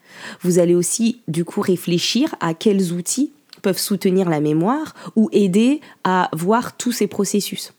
Vous 0.43 0.59
allez 0.59 0.75
aussi 0.75 1.21
du 1.29 1.45
coup 1.45 1.61
réfléchir 1.61 2.35
à 2.41 2.55
quels 2.55 2.93
outils 2.93 3.33
peuvent 3.63 3.79
soutenir 3.79 4.29
la 4.29 4.41
mémoire 4.41 4.95
ou 5.17 5.29
aider 5.33 5.81
à 6.05 6.31
voir 6.33 6.77
tous 6.77 6.93
ces 6.93 7.07
processus. 7.07 7.73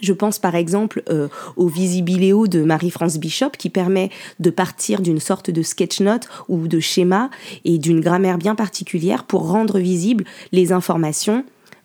Je 0.00 0.12
pense 0.12 0.38
par 0.38 0.54
exemple 0.54 1.02
euh, 1.08 1.28
au 1.56 1.68
Visibiléo 1.68 2.46
de 2.46 2.62
Marie-France 2.62 3.18
Bishop 3.18 3.50
qui 3.56 3.70
permet 3.70 4.10
de 4.40 4.50
partir 4.50 5.00
d'une 5.00 5.20
sorte 5.20 5.50
de 5.50 5.62
sketch 5.62 6.00
note 6.00 6.28
ou 6.48 6.66
de 6.68 6.80
schéma 6.80 7.30
et 7.64 7.78
d'une 7.78 8.00
grammaire 8.00 8.38
bien 8.38 8.54
particulière 8.54 9.24
pour 9.24 9.48
rendre 9.48 9.78
visibles 9.78 10.24
les 10.52 10.72
informations 10.72 11.44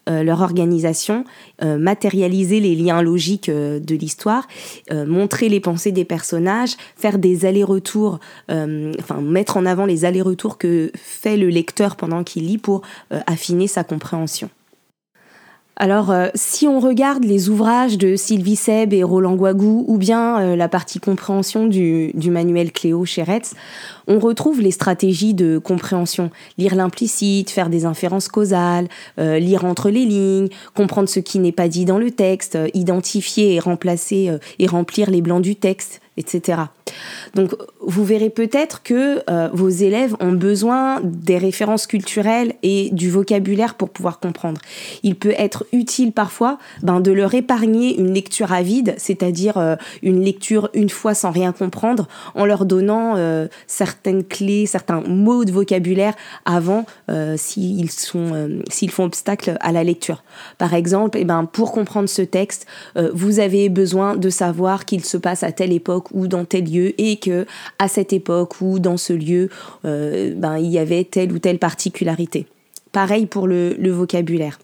leur 0.09 0.41
organisation, 0.41 1.23
matérialiser 1.61 2.59
les 2.59 2.75
liens 2.75 3.01
logiques 3.01 3.49
de 3.49 3.95
l'histoire, 3.95 4.47
montrer 4.91 5.49
les 5.49 5.59
pensées 5.59 5.91
des 5.91 6.05
personnages, 6.05 6.75
faire 6.95 7.17
des 7.17 7.45
allers-retours, 7.45 8.19
enfin 8.49 9.21
mettre 9.21 9.57
en 9.57 9.65
avant 9.65 9.85
les 9.85 10.05
allers-retours 10.05 10.57
que 10.57 10.91
fait 10.95 11.37
le 11.37 11.49
lecteur 11.49 11.95
pendant 11.95 12.23
qu'il 12.23 12.47
lit 12.47 12.57
pour 12.57 12.81
affiner 13.27 13.67
sa 13.67 13.83
compréhension. 13.83 14.49
Alors, 15.81 16.11
euh, 16.11 16.27
si 16.35 16.67
on 16.67 16.81
regarde 16.81 17.23
les 17.23 17.47
ouvrages 17.47 17.97
de 17.97 18.17
Sylvie 18.17 18.57
Seb 18.57 18.91
et 18.91 19.01
Roland 19.01 19.35
Guagou, 19.35 19.85
ou 19.87 19.97
bien 19.97 20.41
euh, 20.41 20.55
la 20.57 20.67
partie 20.67 20.99
compréhension 20.99 21.67
du, 21.67 22.11
manuel 22.25 22.73
Cléo 22.73 23.05
Chéretz, 23.05 23.53
on 24.05 24.19
retrouve 24.19 24.59
les 24.59 24.71
stratégies 24.71 25.33
de 25.33 25.57
compréhension. 25.57 26.31
Lire 26.57 26.75
l'implicite, 26.75 27.49
faire 27.49 27.69
des 27.69 27.85
inférences 27.85 28.27
causales, 28.27 28.89
euh, 29.19 29.39
lire 29.39 29.63
entre 29.63 29.89
les 29.89 30.03
lignes, 30.03 30.49
comprendre 30.75 31.07
ce 31.07 31.21
qui 31.21 31.39
n'est 31.39 31.53
pas 31.53 31.69
dit 31.69 31.85
dans 31.85 31.97
le 31.97 32.11
texte, 32.11 32.57
identifier 32.73 33.55
et 33.55 33.59
remplacer 33.59 34.37
et 34.59 34.67
remplir 34.67 35.09
les 35.09 35.21
blancs 35.21 35.41
du 35.41 35.55
texte, 35.55 36.01
etc. 36.19 36.61
Donc 37.35 37.55
vous 37.79 38.03
verrez 38.03 38.29
peut-être 38.29 38.83
que 38.83 39.21
euh, 39.29 39.49
vos 39.53 39.69
élèves 39.69 40.15
ont 40.19 40.31
besoin 40.31 40.99
des 41.03 41.37
références 41.37 41.87
culturelles 41.87 42.53
et 42.63 42.89
du 42.91 43.09
vocabulaire 43.09 43.75
pour 43.75 43.89
pouvoir 43.89 44.19
comprendre. 44.19 44.59
Il 45.03 45.15
peut 45.15 45.33
être 45.37 45.65
utile 45.71 46.11
parfois 46.11 46.57
ben, 46.83 46.99
de 46.99 47.11
leur 47.11 47.33
épargner 47.33 47.97
une 47.99 48.13
lecture 48.13 48.51
avide, 48.51 48.95
c'est-à-dire 48.97 49.57
euh, 49.57 49.75
une 50.03 50.23
lecture 50.23 50.69
une 50.73 50.89
fois 50.89 51.13
sans 51.13 51.31
rien 51.31 51.51
comprendre, 51.51 52.07
en 52.35 52.45
leur 52.45 52.65
donnant 52.65 53.15
euh, 53.15 53.47
certaines 53.67 54.23
clés, 54.23 54.65
certains 54.65 55.01
mots 55.01 55.45
de 55.45 55.51
vocabulaire 55.51 56.13
avant 56.45 56.85
s'ils 57.37 57.89
s'ils 57.89 58.91
font 58.91 59.03
obstacle 59.03 59.57
à 59.61 59.71
la 59.71 59.83
lecture. 59.83 60.23
Par 60.57 60.73
exemple, 60.73 61.17
eh 61.19 61.25
ben, 61.25 61.45
pour 61.45 61.71
comprendre 61.71 62.09
ce 62.09 62.21
texte, 62.21 62.65
vous 63.13 63.39
avez 63.39 63.69
besoin 63.69 64.15
de 64.15 64.29
savoir 64.29 64.85
qu'il 64.85 65.03
se 65.03 65.17
passe 65.17 65.43
à 65.43 65.51
telle 65.51 65.71
époque 65.71 66.08
ou 66.13 66.27
dans 66.27 66.45
tel 66.45 66.71
lieu 66.71 66.93
et 66.99 67.17
que 67.17 67.45
à 67.77 67.87
cette 67.87 68.13
époque 68.13 68.61
ou 68.61 68.79
dans 68.79 68.97
ce 68.97 69.13
lieu, 69.13 69.49
euh, 69.85 70.33
ben, 70.35 70.57
il 70.57 70.69
y 70.69 70.79
avait 70.79 71.03
telle 71.03 71.31
ou 71.31 71.39
telle 71.39 71.59
particularité. 71.59 72.47
Pareil 72.91 73.25
pour 73.25 73.47
le, 73.47 73.75
vocabulaire. 73.91 74.59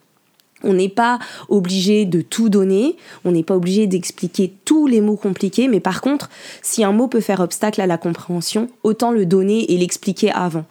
On 0.64 0.74
n'est 0.74 0.90
pas 0.90 1.20
obligé 1.48 2.06
de 2.06 2.22
tout 2.22 2.50
donner, 2.50 2.96
on 3.24 3.32
n'est 3.32 3.44
pas 3.44 3.56
obligé 3.56 3.86
d'expliquer 3.86 4.52
tous 4.66 4.88
les 4.88 5.02
mots 5.02 5.18
compliqués, 5.18 5.68
mais 5.68 5.80
par 5.80 6.02
contre, 6.02 6.30
si 6.64 6.84
un 6.84 6.92
mot 6.92 7.08
peut 7.08 7.22
faire 7.22 7.42
obstacle 7.42 7.82
à 7.82 7.88
la 7.88 7.98
compréhension, 7.98 8.70
autant 8.84 9.12
le 9.12 9.26
donner 9.26 9.72
et 9.72 9.78
l'expliquer 9.78 10.32
avant. 10.32 10.66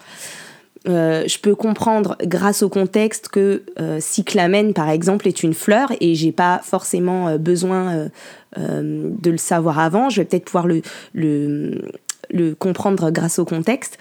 Euh, 0.87 1.25
je 1.27 1.39
peux 1.39 1.55
comprendre 1.55 2.17
grâce 2.23 2.63
au 2.63 2.69
contexte 2.69 3.29
que 3.29 3.63
euh, 3.81 3.99
cyclamène 4.01 4.75
par 4.75 4.91
exemple 4.91 5.27
est 5.27 5.43
une 5.43 5.55
fleur 5.55 5.91
et 6.01 6.15
j'ai 6.15 6.33
pas 6.33 6.61
forcément 6.63 7.29
euh, 7.29 7.39
besoin 7.39 8.09
de 8.57 9.31
le 9.31 9.37
savoir 9.37 9.81
avant. 9.81 10.11
Je 10.11 10.21
vais 10.21 10.25
peut-être 10.25 10.45
pouvoir 10.45 10.69
le, 10.69 10.83
le, 11.13 11.91
le, 12.31 12.55
comprendre 12.55 13.11
grâce 13.11 13.41
au 13.41 13.45
contexte. 13.45 13.99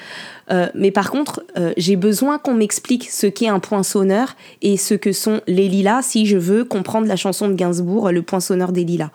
mais 0.76 0.92
par 0.92 1.10
contre, 1.10 1.44
j'ai 1.76 1.96
besoin 1.96 2.38
qu'on 2.38 2.54
m'explique 2.54 3.10
ce 3.10 3.26
qu'est 3.26 3.48
un 3.48 3.60
poinçonneur 3.60 4.36
et 4.62 4.78
ce 4.78 4.94
que 4.94 5.12
sont 5.12 5.42
les 5.48 5.68
lilas 5.68 6.04
si 6.04 6.28
je 6.28 6.38
veux 6.38 6.66
comprendre 6.66 7.08
la 7.08 7.16
chanson 7.16 7.48
de 7.48 7.56
Gainsbourg, 7.56 8.12
le 8.12 8.22
poinçonneur 8.22 8.72
des 8.72 8.84
lilas. 8.84 9.10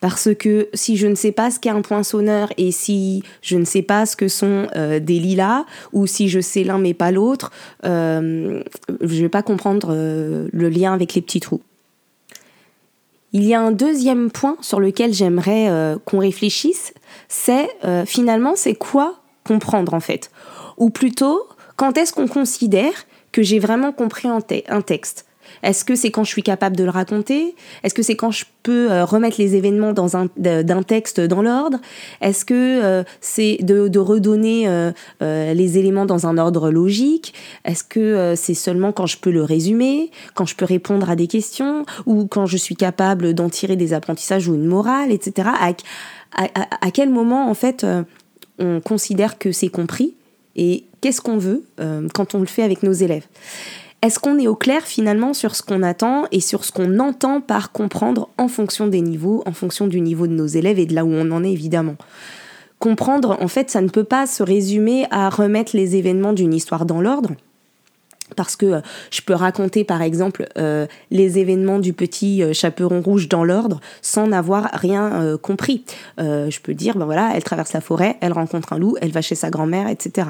Parce 0.00 0.34
que 0.34 0.68
si 0.72 0.96
je 0.96 1.06
ne 1.06 1.14
sais 1.14 1.30
pas 1.30 1.50
ce 1.50 1.60
qu'est 1.60 1.70
un 1.70 1.82
poinçonneur 1.82 2.50
et 2.56 2.72
si 2.72 3.22
je 3.42 3.56
ne 3.56 3.64
sais 3.64 3.82
pas 3.82 4.06
ce 4.06 4.16
que 4.16 4.28
sont 4.28 4.66
euh, 4.74 4.98
des 4.98 5.18
lilas, 5.18 5.66
ou 5.92 6.06
si 6.06 6.28
je 6.28 6.40
sais 6.40 6.64
l'un 6.64 6.78
mais 6.78 6.94
pas 6.94 7.12
l'autre, 7.12 7.52
euh, 7.84 8.62
je 9.02 9.14
ne 9.14 9.20
vais 9.20 9.28
pas 9.28 9.42
comprendre 9.42 9.88
euh, 9.90 10.48
le 10.52 10.68
lien 10.70 10.94
avec 10.94 11.14
les 11.14 11.20
petits 11.20 11.40
trous. 11.40 11.60
Il 13.32 13.44
y 13.44 13.54
a 13.54 13.60
un 13.60 13.70
deuxième 13.70 14.30
point 14.30 14.56
sur 14.60 14.80
lequel 14.80 15.12
j'aimerais 15.14 15.68
qu'on 16.04 16.18
réfléchisse, 16.18 16.92
c'est 17.28 17.68
finalement 18.04 18.54
c'est 18.56 18.74
quoi 18.74 19.20
comprendre 19.44 19.94
en 19.94 20.00
fait? 20.00 20.32
Ou 20.78 20.90
plutôt, 20.90 21.46
quand 21.76 21.96
est-ce 21.96 22.12
qu'on 22.12 22.26
considère 22.26 22.90
que 23.30 23.44
j'ai 23.44 23.60
vraiment 23.60 23.92
compris 23.92 24.26
un 24.26 24.80
texte? 24.80 25.29
Est-ce 25.62 25.84
que 25.84 25.94
c'est 25.94 26.10
quand 26.10 26.24
je 26.24 26.30
suis 26.30 26.42
capable 26.42 26.76
de 26.76 26.84
le 26.84 26.90
raconter? 26.90 27.54
Est-ce 27.82 27.94
que 27.94 28.02
c'est 28.02 28.16
quand 28.16 28.30
je 28.30 28.44
peux 28.62 28.90
euh, 28.90 29.04
remettre 29.04 29.36
les 29.38 29.56
événements 29.56 29.92
dans 29.92 30.16
un, 30.16 30.28
d'un 30.36 30.82
texte 30.82 31.20
dans 31.20 31.42
l'ordre? 31.42 31.78
Est-ce 32.20 32.44
que 32.44 32.54
euh, 32.54 33.02
c'est 33.20 33.58
de, 33.62 33.98
redonner 33.98 34.64
euh, 34.68 34.92
les 35.20 35.78
éléments 35.78 36.06
dans 36.06 36.26
un 36.26 36.38
ordre 36.38 36.70
logique? 36.70 37.34
Est-ce 37.64 37.84
que 37.84 38.34
c'est 38.36 38.54
seulement 38.54 38.92
quand 38.92 39.06
je 39.06 39.18
peux 39.18 39.30
le 39.30 39.42
résumer, 39.42 40.10
quand 40.34 40.46
je 40.46 40.56
peux 40.56 40.64
répondre 40.64 41.10
à 41.10 41.16
des 41.16 41.26
questions, 41.26 41.84
ou 42.06 42.26
quand 42.26 42.46
je 42.46 42.56
suis 42.56 42.76
capable 42.76 43.34
d'en 43.34 43.50
tirer 43.50 43.76
des 43.76 43.92
apprentissages 43.92 44.48
ou 44.48 44.54
une 44.54 44.66
morale, 44.66 45.12
etc. 45.12 45.50
à 46.32 46.90
quel 46.92 47.10
moment, 47.10 47.50
en 47.50 47.54
fait, 47.54 47.86
on 48.58 48.80
considère 48.80 49.38
que 49.38 49.52
c'est 49.52 49.68
compris? 49.68 50.14
Et 50.56 50.84
qu'est-ce 51.00 51.20
qu'on 51.20 51.38
veut 51.38 51.64
quand 52.14 52.34
on 52.34 52.40
le 52.40 52.46
fait 52.46 52.62
avec 52.62 52.82
nos 52.82 52.92
élèves? 52.92 53.26
Est-ce 54.02 54.18
qu'on 54.18 54.38
est 54.38 54.46
au 54.46 54.54
clair 54.54 54.82
finalement 54.82 55.34
sur 55.34 55.54
ce 55.54 55.62
qu'on 55.62 55.82
attend 55.82 56.24
et 56.32 56.40
sur 56.40 56.64
ce 56.64 56.72
qu'on 56.72 56.98
entend 56.98 57.40
par 57.40 57.70
comprendre 57.70 58.30
en 58.38 58.48
fonction 58.48 58.86
des 58.86 59.02
niveaux, 59.02 59.42
en 59.46 59.52
fonction 59.52 59.86
du 59.86 60.00
niveau 60.00 60.26
de 60.26 60.32
nos 60.32 60.46
élèves 60.46 60.78
et 60.78 60.86
de 60.86 60.94
là 60.94 61.04
où 61.04 61.12
on 61.12 61.30
en 61.30 61.44
est 61.44 61.52
évidemment? 61.52 61.96
Comprendre, 62.78 63.36
en 63.42 63.48
fait, 63.48 63.68
ça 63.68 63.82
ne 63.82 63.90
peut 63.90 64.04
pas 64.04 64.26
se 64.26 64.42
résumer 64.42 65.06
à 65.10 65.28
remettre 65.28 65.76
les 65.76 65.96
événements 65.96 66.32
d'une 66.32 66.54
histoire 66.54 66.86
dans 66.86 67.02
l'ordre 67.02 67.32
parce 68.36 68.56
que 68.56 68.66
euh, 68.66 68.80
je 69.10 69.20
peux 69.22 69.34
raconter 69.34 69.84
par 69.84 70.02
exemple 70.02 70.46
euh, 70.58 70.86
les 71.10 71.38
événements 71.38 71.78
du 71.78 71.92
petit 71.92 72.42
euh, 72.42 72.52
chaperon 72.52 73.00
rouge 73.00 73.28
dans 73.28 73.44
l'ordre 73.44 73.80
sans 74.02 74.26
n'avoir 74.26 74.70
rien 74.72 75.36
compris. 75.42 75.84
je 76.18 76.60
peux 76.60 76.74
dire, 76.74 76.96
ben 76.96 77.04
voilà, 77.04 77.32
elle 77.34 77.44
traverse 77.44 77.72
la 77.72 77.80
forêt, 77.80 78.16
elle 78.20 78.32
rencontre 78.32 78.72
un 78.72 78.78
loup, 78.78 78.96
elle 79.00 79.10
va 79.10 79.22
chez 79.22 79.34
sa 79.34 79.50
grand-mère, 79.50 79.88
etc. 79.88 80.28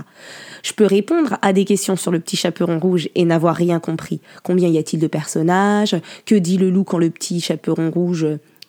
Je 0.62 0.73
peux 0.73 0.87
répondre 0.87 1.37
à 1.42 1.52
des 1.52 1.64
questions 1.64 1.97
sur 1.97 2.11
le 2.11 2.21
petit 2.21 2.37
chaperon 2.37 2.78
rouge 2.78 3.09
et 3.14 3.25
n'avoir 3.25 3.54
rien 3.54 3.80
compris. 3.80 4.21
Combien 4.42 4.69
y 4.69 4.78
a-t-il 4.78 5.00
de 5.00 5.07
personnages? 5.07 5.97
Que 6.26 6.35
dit 6.35 6.59
le 6.59 6.71
loup 6.71 6.85
quand 6.85 6.99
le 6.99 7.11
petit 7.11 7.40
chaperon 7.40 7.90
rouge 7.90 8.26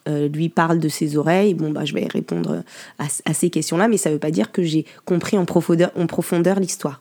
lui 0.08 0.50
parle 0.50 0.80
de 0.80 0.90
ses 0.90 1.18
oreilles, 1.18 1.54
bon 1.54 1.72
bah 1.72 1.86
je 1.86 1.94
vais 1.94 2.08
répondre 2.08 2.64
à, 2.98 3.34
ces 3.34 3.50
questions-là, 3.50 3.88
mais 3.88 3.98
ça 3.98 4.10
ne 4.10 4.16
veut 4.16 4.20
pas 4.20 4.32
dire 4.32 4.52
que 4.52 4.64
j'ai 4.64 4.86
compris 5.06 5.38
en 5.38 5.46
profondeur, 5.46 5.92
en 5.96 6.08
profondeur 6.08 6.60
l'histoire. 6.60 7.00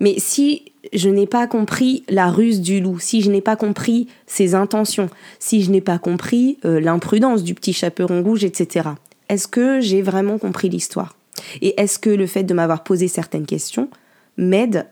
Mais 0.00 0.14
si 0.18 0.69
je 0.92 1.08
n'ai 1.08 1.26
pas 1.26 1.46
compris 1.46 2.04
la 2.08 2.30
ruse 2.30 2.60
du 2.60 2.80
loup, 2.80 2.98
si 2.98 3.20
je 3.20 3.30
n'ai 3.30 3.40
pas 3.40 3.56
compris 3.56 4.08
ses 4.26 4.54
intentions, 4.54 5.10
si 5.38 5.62
je 5.62 5.70
n'ai 5.70 5.80
pas 5.80 5.98
compris 5.98 6.58
euh, 6.64 6.80
l'imprudence 6.80 7.42
du 7.42 7.54
petit 7.54 7.72
chaperon 7.72 8.22
rouge, 8.22 8.44
etc., 8.44 8.90
est-ce 9.28 9.46
que 9.46 9.80
j'ai 9.80 10.02
vraiment 10.02 10.38
compris 10.38 10.68
l'histoire? 10.68 11.16
Et 11.60 11.80
est-ce 11.80 11.98
que 11.98 12.10
le 12.10 12.26
fait 12.26 12.42
de 12.42 12.54
m'avoir 12.54 12.82
posé 12.82 13.08
certaines 13.08 13.46
questions 13.46 13.88
m'aide 14.36 14.86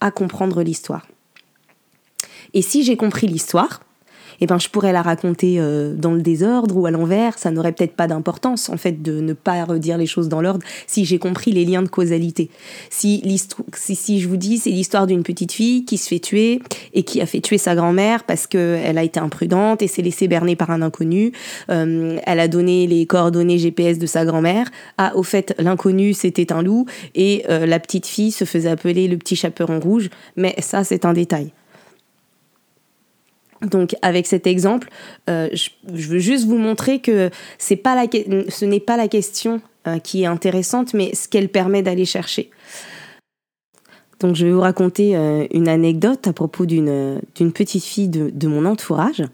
à 0.00 0.10
comprendre 0.10 0.62
l'histoire? 0.62 1.06
Et 2.54 2.62
si 2.62 2.82
j'ai 2.82 2.96
compris 2.96 3.26
l'histoire, 3.26 3.80
eh 4.40 4.46
ben, 4.46 4.58
je 4.58 4.68
pourrais 4.68 4.92
la 4.92 5.02
raconter 5.02 5.56
euh, 5.58 5.94
dans 5.94 6.12
le 6.12 6.22
désordre 6.22 6.76
ou 6.76 6.86
à 6.86 6.90
l'envers. 6.90 7.38
Ça 7.38 7.50
n'aurait 7.50 7.72
peut-être 7.72 7.94
pas 7.94 8.06
d'importance, 8.06 8.68
en 8.68 8.76
fait, 8.76 9.02
de 9.02 9.20
ne 9.20 9.32
pas 9.32 9.64
redire 9.64 9.98
les 9.98 10.06
choses 10.06 10.28
dans 10.28 10.40
l'ordre 10.40 10.64
si 10.86 11.04
j'ai 11.04 11.18
compris 11.18 11.52
les 11.52 11.64
liens 11.64 11.82
de 11.82 11.88
causalité. 11.88 12.50
Si, 12.90 13.22
je 13.22 14.28
vous 14.28 14.36
dis, 14.36 14.58
c'est 14.58 14.70
l'histoire 14.70 15.06
d'une 15.06 15.22
petite 15.22 15.52
fille 15.52 15.84
qui 15.84 15.98
se 15.98 16.08
fait 16.08 16.18
tuer 16.18 16.60
et 16.94 17.02
qui 17.02 17.20
a 17.20 17.26
fait 17.26 17.40
tuer 17.40 17.58
sa 17.58 17.74
grand-mère 17.74 18.24
parce 18.24 18.46
qu'elle 18.46 18.98
a 18.98 19.02
été 19.02 19.20
imprudente 19.20 19.82
et 19.82 19.88
s'est 19.88 20.02
laissée 20.02 20.28
berner 20.28 20.56
par 20.56 20.70
un 20.70 20.82
inconnu. 20.82 21.32
Euh, 21.70 22.18
elle 22.24 22.40
a 22.40 22.48
donné 22.48 22.86
les 22.86 23.06
coordonnées 23.06 23.58
GPS 23.58 23.98
de 23.98 24.06
sa 24.06 24.24
grand-mère. 24.24 24.68
Ah, 24.98 25.12
au 25.14 25.22
fait, 25.22 25.54
l'inconnu, 25.58 26.14
c'était 26.14 26.52
un 26.52 26.62
loup 26.62 26.86
et 27.14 27.44
euh, 27.48 27.66
la 27.66 27.80
petite 27.80 28.06
fille 28.06 28.32
se 28.32 28.44
faisait 28.44 28.70
appeler 28.70 29.08
le 29.08 29.16
petit 29.16 29.36
chaperon 29.36 29.80
rouge. 29.80 30.10
Mais 30.36 30.54
ça, 30.58 30.84
c'est 30.84 31.04
un 31.04 31.12
détail. 31.12 31.52
Donc 33.62 33.96
avec 34.02 34.26
cet 34.26 34.46
exemple, 34.46 34.88
euh, 35.28 35.48
je, 35.52 35.70
veux 36.08 36.18
juste 36.18 36.46
vous 36.46 36.58
montrer 36.58 37.00
que 37.00 37.30
c'est 37.58 37.76
pas 37.76 37.94
la, 37.94 38.06
ce 38.48 38.64
n'est 38.64 38.80
pas 38.80 38.96
la 38.96 39.08
question 39.08 39.60
euh, 39.86 39.98
qui 39.98 40.22
est 40.22 40.26
intéressante, 40.26 40.94
mais 40.94 41.14
ce 41.14 41.28
qu'elle 41.28 41.48
permet 41.48 41.82
d'aller 41.82 42.04
chercher. 42.04 42.50
Donc 44.20 44.34
je 44.34 44.46
vais 44.46 44.52
vous 44.52 44.60
raconter 44.60 45.16
euh, 45.16 45.46
une 45.52 45.68
anecdote 45.68 46.26
à 46.26 46.32
propos 46.32 46.66
d'une 46.66 47.20
petite 47.54 47.84
fille 47.84 48.08
de, 48.08 48.30
de 48.30 48.48
mon 48.48 48.64
entourage 48.64 49.24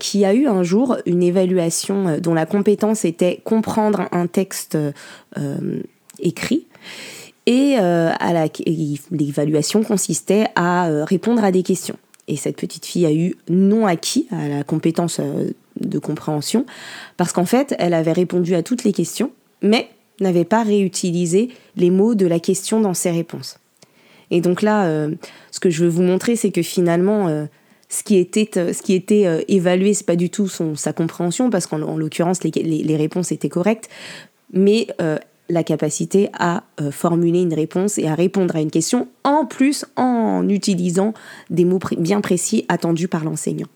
qui 0.00 0.24
a 0.24 0.34
eu 0.34 0.48
un 0.48 0.64
jour 0.64 0.96
une 1.06 1.22
évaluation 1.22 2.18
dont 2.18 2.34
la 2.34 2.44
compétence 2.44 3.04
était 3.04 3.40
comprendre 3.44 4.08
un 4.10 4.26
texte 4.26 4.76
écrit. 6.18 6.66
Et 7.46 7.76
l'évaluation 9.12 9.84
consistait 9.84 10.46
à 10.56 11.04
répondre 11.04 11.44
à 11.44 11.52
des 11.52 11.62
questions. 11.62 11.96
Et 12.30 12.36
cette 12.36 12.56
petite 12.56 12.86
fille 12.86 13.06
a 13.06 13.12
eu 13.12 13.34
non 13.48 13.86
acquis 13.86 14.28
à 14.30 14.46
la 14.46 14.62
compétence 14.62 15.18
euh, 15.18 15.50
de 15.80 15.98
compréhension, 15.98 16.64
parce 17.16 17.32
qu'en 17.32 17.44
fait, 17.44 17.74
elle 17.80 17.92
avait 17.92 18.12
répondu 18.12 18.54
à 18.54 18.62
toutes 18.62 18.84
les 18.84 18.92
questions, 18.92 19.32
mais 19.62 19.88
n'avait 20.20 20.44
pas 20.44 20.62
réutilisé 20.62 21.48
les 21.76 21.90
mots 21.90 22.14
de 22.14 22.26
la 22.26 22.38
question 22.38 22.80
dans 22.80 22.94
ses 22.94 23.10
réponses. 23.10 23.58
Et 24.30 24.40
donc 24.40 24.62
là, 24.62 24.86
euh, 24.86 25.12
ce 25.50 25.58
que 25.58 25.70
je 25.70 25.82
veux 25.82 25.90
vous 25.90 26.02
montrer, 26.02 26.36
c'est 26.36 26.52
que 26.52 26.62
finalement, 26.62 27.26
euh, 27.26 27.46
ce 27.88 28.04
qui 28.04 28.16
était, 28.16 28.48
ce 28.54 28.80
qui 28.80 28.94
était 28.94 29.44
évalué, 29.48 29.92
c'est 29.92 30.06
pas 30.06 30.14
du 30.14 30.30
tout 30.30 30.46
son, 30.46 30.76
sa 30.76 30.92
compréhension, 30.92 31.50
parce 31.50 31.66
qu'en 31.66 31.96
l'occurrence, 31.96 32.44
les, 32.44 32.52
les, 32.52 32.96
réponses 32.96 33.32
étaient 33.32 33.48
correctes, 33.48 33.88
mais 34.52 34.86
la 35.50 35.64
capacité 35.64 36.30
à 36.38 36.64
formuler 36.90 37.42
une 37.42 37.54
réponse 37.54 37.98
et 37.98 38.06
à 38.06 38.14
répondre 38.14 38.56
à 38.56 38.60
une 38.60 38.70
question, 38.70 39.08
en 39.24 39.44
plus 39.44 39.84
en 39.96 40.48
utilisant 40.48 41.12
des 41.50 41.64
mots 41.64 41.80
bien 41.98 42.20
précis 42.20 42.64
attendus 42.68 43.08
par 43.08 43.24
l'enseignant. 43.24 43.68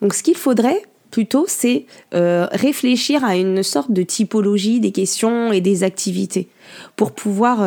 Donc 0.00 0.14
ce 0.14 0.22
qu'il 0.22 0.36
faudrait 0.36 0.82
plutôt, 1.10 1.44
c'est 1.46 1.86
euh, 2.14 2.48
réfléchir 2.50 3.24
à 3.24 3.36
une 3.36 3.62
sorte 3.62 3.92
de 3.92 4.02
typologie 4.02 4.80
des 4.80 4.90
questions 4.90 5.52
et 5.52 5.60
des 5.60 5.84
activités 5.84 6.48
pour 6.96 7.12
pouvoir 7.12 7.62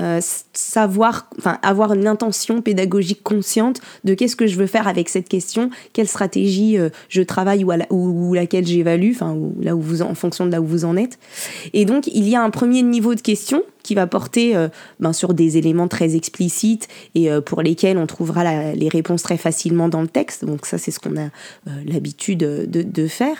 euh, 0.00 0.12
euh, 0.12 0.20
savoir, 0.52 1.28
enfin, 1.38 1.58
avoir 1.62 1.94
une 1.94 2.06
intention 2.06 2.60
pédagogique 2.60 3.22
consciente 3.22 3.80
de 4.04 4.14
qu'est-ce 4.14 4.36
que 4.36 4.46
je 4.46 4.56
veux 4.56 4.66
faire 4.66 4.86
avec 4.86 5.08
cette 5.08 5.28
question, 5.28 5.70
quelle 5.92 6.08
stratégie 6.08 6.78
euh, 6.78 6.90
je 7.08 7.22
travaille 7.22 7.64
ou, 7.64 7.72
ou, 7.90 8.34
laquelle 8.34 8.66
j'évalue, 8.66 9.12
enfin, 9.14 9.36
là 9.60 9.74
où 9.74 9.80
vous, 9.80 10.02
en 10.02 10.14
fonction 10.14 10.44
de 10.44 10.50
là 10.50 10.60
où 10.60 10.66
vous 10.66 10.84
en 10.84 10.96
êtes. 10.96 11.18
Et 11.72 11.84
donc, 11.84 12.06
il 12.08 12.28
y 12.28 12.36
a 12.36 12.42
un 12.42 12.50
premier 12.50 12.82
niveau 12.82 13.14
de 13.14 13.20
question 13.20 13.62
qui 13.82 13.94
va 13.94 14.06
porter 14.06 14.54
euh, 14.54 14.68
ben, 15.00 15.12
sur 15.12 15.34
des 15.34 15.56
éléments 15.56 15.88
très 15.88 16.14
explicites 16.14 16.88
et 17.14 17.28
pour 17.44 17.62
lesquels 17.62 17.98
on 17.98 18.06
trouvera 18.06 18.74
les 18.74 18.88
réponses 18.88 19.22
très 19.22 19.36
facilement 19.36 19.88
dans 19.88 20.02
le 20.02 20.08
texte. 20.08 20.44
Donc 20.44 20.66
ça, 20.66 20.78
c'est 20.78 20.90
ce 20.90 21.00
qu'on 21.00 21.16
a 21.16 21.28
l'habitude 21.86 22.38
de, 22.38 22.82
de, 22.82 23.06
faire. 23.06 23.36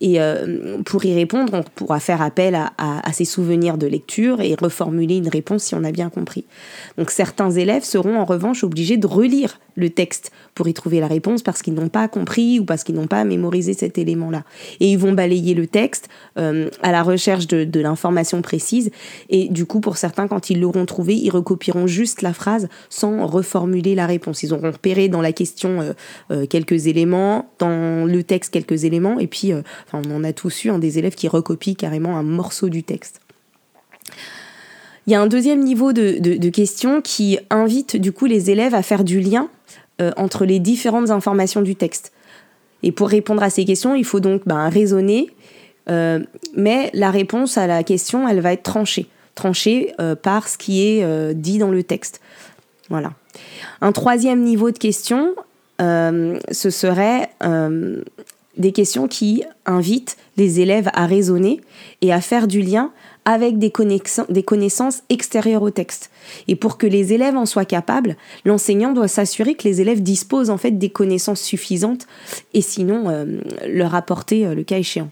Et 0.00 0.20
euh, 0.20 0.78
pour 0.84 1.04
y 1.04 1.14
répondre, 1.14 1.52
on 1.54 1.62
pourra 1.62 2.00
faire 2.00 2.22
appel 2.22 2.54
à, 2.54 2.72
à, 2.78 3.12
ses 3.12 3.26
souvenirs 3.26 3.76
de 3.76 3.86
lecture 3.86 4.40
et 4.40 4.54
reformuler 4.54 5.16
une 5.16 5.28
réponse 5.28 5.64
si 5.64 5.74
on 5.74 5.84
a 5.84 5.92
bien 5.92 6.08
compris. 6.08 6.46
Donc 6.96 7.10
certains 7.10 7.50
élèves 7.50 7.84
seront 7.84 8.18
en 8.18 8.24
revanche 8.24 8.64
obligés 8.64 8.96
de 8.96 9.06
relire 9.06 9.58
le 9.76 9.90
texte 9.90 10.30
pour 10.54 10.68
y 10.68 10.74
trouver 10.74 11.00
la 11.00 11.06
réponse 11.06 11.42
parce 11.42 11.62
qu'ils 11.62 11.74
n'ont 11.74 11.88
pas 11.88 12.06
compris 12.08 12.60
ou 12.60 12.64
parce 12.64 12.84
qu'ils 12.84 12.94
n'ont 12.94 13.06
pas 13.06 13.24
mémorisé 13.24 13.72
cet 13.72 13.98
élément-là. 13.98 14.44
Et 14.78 14.90
ils 14.90 14.98
vont 14.98 15.12
balayer 15.12 15.54
le 15.54 15.66
texte 15.66 16.08
euh, 16.38 16.70
à 16.82 16.92
la 16.92 17.02
recherche 17.02 17.46
de, 17.46 17.80
l'information 17.80 18.42
précise. 18.42 18.90
Et 19.30 19.48
du 19.48 19.64
coup, 19.64 19.80
pour 19.80 19.96
certains, 19.96 20.28
quand 20.28 20.50
ils 20.50 20.60
l'auront 20.60 20.84
trouvé, 20.84 21.16
ils 21.16 21.30
recopieront 21.30 21.86
juste 21.86 22.20
la 22.20 22.34
phrase 22.34 22.68
sans 22.90 23.26
reformuler 23.26 23.94
la 23.94 24.06
réponse. 24.06 24.42
Ils 24.42 24.52
auront 24.52 24.70
repéré 24.70 25.08
dans 25.08 25.22
la 25.22 25.32
question 25.32 25.94
euh, 26.30 26.46
quelques 26.46 26.86
éléments, 26.86 27.50
dans 27.58 28.04
le 28.04 28.22
texte 28.22 28.52
quelques 28.52 28.84
éléments, 28.84 29.18
et 29.18 29.26
puis, 29.26 29.52
on 29.92 30.10
en 30.14 30.24
a 30.24 30.32
tous 30.32 30.64
eu, 30.64 30.70
hein, 30.70 30.78
des 30.78 30.98
élèves 30.98 31.14
qui 31.14 31.28
recopient 31.28 31.74
carrément 31.74 32.16
un 32.16 32.22
morceau 32.22 32.68
du 32.68 32.82
texte. 32.82 33.20
Il 35.06 35.12
y 35.12 35.16
a 35.16 35.20
un 35.20 35.26
deuxième 35.26 35.60
niveau 35.60 35.92
de, 35.92 36.48
questions 36.50 37.00
qui 37.00 37.38
invite 37.50 37.96
du 37.96 38.12
coup 38.12 38.26
les 38.26 38.50
élèves 38.50 38.74
à 38.74 38.82
faire 38.82 39.02
du 39.02 39.20
lien 39.20 39.48
euh, 40.00 40.12
entre 40.16 40.44
les 40.44 40.58
différentes 40.58 41.10
informations 41.10 41.62
du 41.62 41.74
texte. 41.74 42.12
Et 42.82 42.92
pour 42.92 43.08
répondre 43.08 43.42
à 43.42 43.50
ces 43.50 43.64
questions, 43.64 43.94
il 43.94 44.04
faut 44.04 44.20
donc 44.20 44.42
ben, 44.46 44.68
raisonner, 44.68 45.30
euh, 45.88 46.20
mais 46.54 46.90
la 46.94 47.10
réponse 47.10 47.58
à 47.58 47.66
la 47.66 47.82
question, 47.82 48.28
elle 48.28 48.40
va 48.40 48.52
être 48.52 48.62
tranchée, 48.62 49.06
tranchée 49.34 49.92
euh, 50.00 50.14
par 50.14 50.48
ce 50.48 50.56
qui 50.56 50.86
est 50.86 51.34
dit 51.34 51.58
dans 51.58 51.70
le 51.70 51.82
texte. 51.82 52.20
Voilà. 52.88 53.12
Un 53.80 53.92
troisième 53.92 54.42
niveau 54.42 54.70
de 54.70 54.78
questions, 54.78 55.34
ce 55.78 56.70
serait 56.70 57.30
des 58.60 58.72
questions 58.72 59.08
qui 59.08 59.42
invitent 59.66 60.16
les 60.36 60.60
élèves 60.60 60.90
à 60.94 61.06
raisonner 61.06 61.60
et 62.00 62.12
à 62.12 62.20
faire 62.20 62.46
du 62.46 62.60
lien 62.60 62.92
avec 63.24 63.58
des, 63.58 63.70
connaissances 63.70 65.02
extérieures 65.08 65.62
au 65.62 65.70
texte. 65.70 66.10
Et 66.48 66.56
pour 66.56 66.78
que 66.78 66.86
les 66.86 67.12
élèves 67.12 67.36
en 67.36 67.46
soient 67.46 67.64
capables, 67.64 68.16
l'enseignant 68.44 68.92
doit 68.92 69.08
s'assurer 69.08 69.54
que 69.54 69.68
les 69.68 69.80
élèves 69.80 70.02
disposent 70.02 70.50
en 70.50 70.56
fait 70.56 70.72
des 70.72 70.90
connaissances 70.90 71.42
suffisantes 71.42 72.06
et 72.54 72.62
sinon 72.62 73.08
euh, 73.08 73.40
leur 73.68 73.94
apporter 73.94 74.46
euh, 74.46 74.54
le 74.54 74.62
cas 74.62 74.78
échéant. 74.78 75.10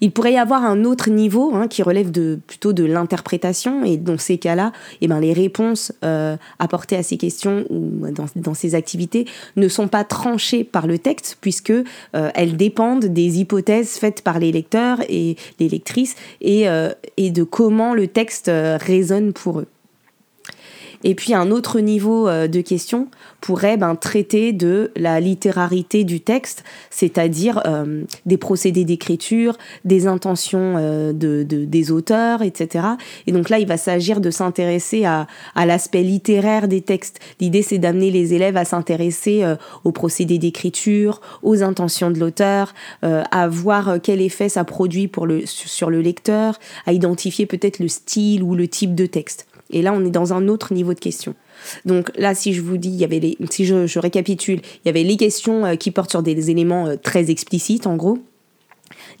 Il 0.00 0.12
pourrait 0.12 0.34
y 0.34 0.38
avoir 0.38 0.64
un 0.64 0.84
autre 0.84 1.10
niveau 1.10 1.54
hein, 1.54 1.68
qui 1.68 1.82
relève 1.82 2.10
de, 2.10 2.38
plutôt 2.46 2.72
de 2.72 2.84
l'interprétation 2.84 3.84
et 3.84 3.96
dans 3.96 4.18
ces 4.18 4.38
cas-là, 4.38 4.72
eh 5.00 5.08
ben, 5.08 5.20
les 5.20 5.32
réponses 5.32 5.92
euh, 6.04 6.36
apportées 6.58 6.96
à 6.96 7.02
ces 7.02 7.16
questions 7.16 7.64
ou 7.70 8.06
dans, 8.10 8.54
ces 8.54 8.74
activités 8.74 9.26
ne 9.56 9.68
sont 9.68 9.88
pas 9.88 10.04
tranchées 10.04 10.64
par 10.64 10.86
le 10.86 10.98
texte 10.98 11.38
puisque 11.40 11.70
euh, 11.70 11.84
elles 12.34 12.56
dépendent 12.56 13.06
des 13.06 13.40
hypothèses 13.40 13.92
faites 13.98 14.22
par 14.22 14.38
les 14.38 14.52
lecteurs 14.52 14.98
et 15.08 15.36
les 15.58 15.68
lectrices 15.68 16.16
et, 16.40 16.68
euh, 16.68 16.90
et 17.16 17.30
de 17.30 17.42
comment 17.42 17.94
le 17.94 18.08
texte 18.08 18.50
résonne 18.50 19.32
pour 19.32 19.60
eux. 19.60 19.66
Et 21.04 21.14
puis 21.14 21.34
un 21.34 21.50
autre 21.50 21.80
niveau 21.80 22.28
euh, 22.28 22.48
de 22.48 22.62
question 22.62 23.08
pourrait 23.42 23.76
ben, 23.76 23.94
traiter 23.94 24.52
de 24.52 24.90
la 24.96 25.20
littérarité 25.20 26.02
du 26.02 26.20
texte, 26.20 26.64
c'est-à-dire 26.90 27.60
euh, 27.66 28.04
des 28.24 28.38
procédés 28.38 28.86
d'écriture, 28.86 29.58
des 29.84 30.06
intentions 30.06 30.76
euh, 30.78 31.12
de, 31.12 31.44
des 31.44 31.92
auteurs, 31.92 32.40
etc. 32.40 32.86
Et 33.26 33.32
donc 33.32 33.50
là, 33.50 33.58
il 33.58 33.66
va 33.66 33.76
s'agir 33.76 34.22
de 34.22 34.30
s'intéresser 34.30 35.04
à, 35.04 35.26
à 35.54 35.66
l'aspect 35.66 36.02
littéraire 36.02 36.68
des 36.68 36.80
textes. 36.80 37.20
L'idée, 37.38 37.60
c'est 37.60 37.78
d'amener 37.78 38.10
les 38.10 38.32
élèves 38.32 38.56
à 38.56 38.64
s'intéresser 38.64 39.44
aux 39.84 39.92
procédés 39.92 40.38
d'écriture, 40.38 41.20
aux 41.42 41.62
intentions 41.62 42.10
de 42.10 42.18
l'auteur, 42.18 42.72
à 43.02 43.48
voir 43.48 43.98
quel 44.02 44.22
effet 44.22 44.48
ça 44.48 44.64
produit 44.64 45.06
pour 45.08 45.26
le, 45.26 45.44
sur 45.44 45.90
le 45.90 46.00
lecteur, 46.00 46.58
à 46.86 46.92
identifier 46.92 47.44
peut-être 47.44 47.78
le 47.78 47.88
style 47.88 48.42
ou 48.42 48.54
le 48.54 48.68
type 48.68 48.94
de 48.94 49.04
texte. 49.04 49.46
Et 49.70 49.82
là, 49.82 49.92
on 49.92 50.04
est 50.04 50.10
dans 50.10 50.32
un 50.32 50.48
autre 50.48 50.74
niveau 50.74 50.94
de 50.94 51.00
questions. 51.00 51.34
Donc 51.84 52.10
là, 52.16 52.34
si 52.34 52.52
je 52.52 52.60
vous 52.60 52.76
dis, 52.76 52.90
il 52.90 52.96
y 52.96 53.04
avait 53.04 53.20
les, 53.20 53.38
si 53.50 53.64
je, 53.64 53.98
récapitule, 53.98 54.60
il 54.84 54.86
y 54.86 54.88
avait 54.88 55.02
les 55.02 55.16
questions 55.16 55.64
euh, 55.64 55.76
qui 55.76 55.90
portent 55.90 56.10
sur 56.10 56.22
des 56.22 56.50
éléments 56.50 56.86
euh, 56.86 56.96
très 56.96 57.30
explicites, 57.30 57.86
en 57.86 57.96
gros. 57.96 58.18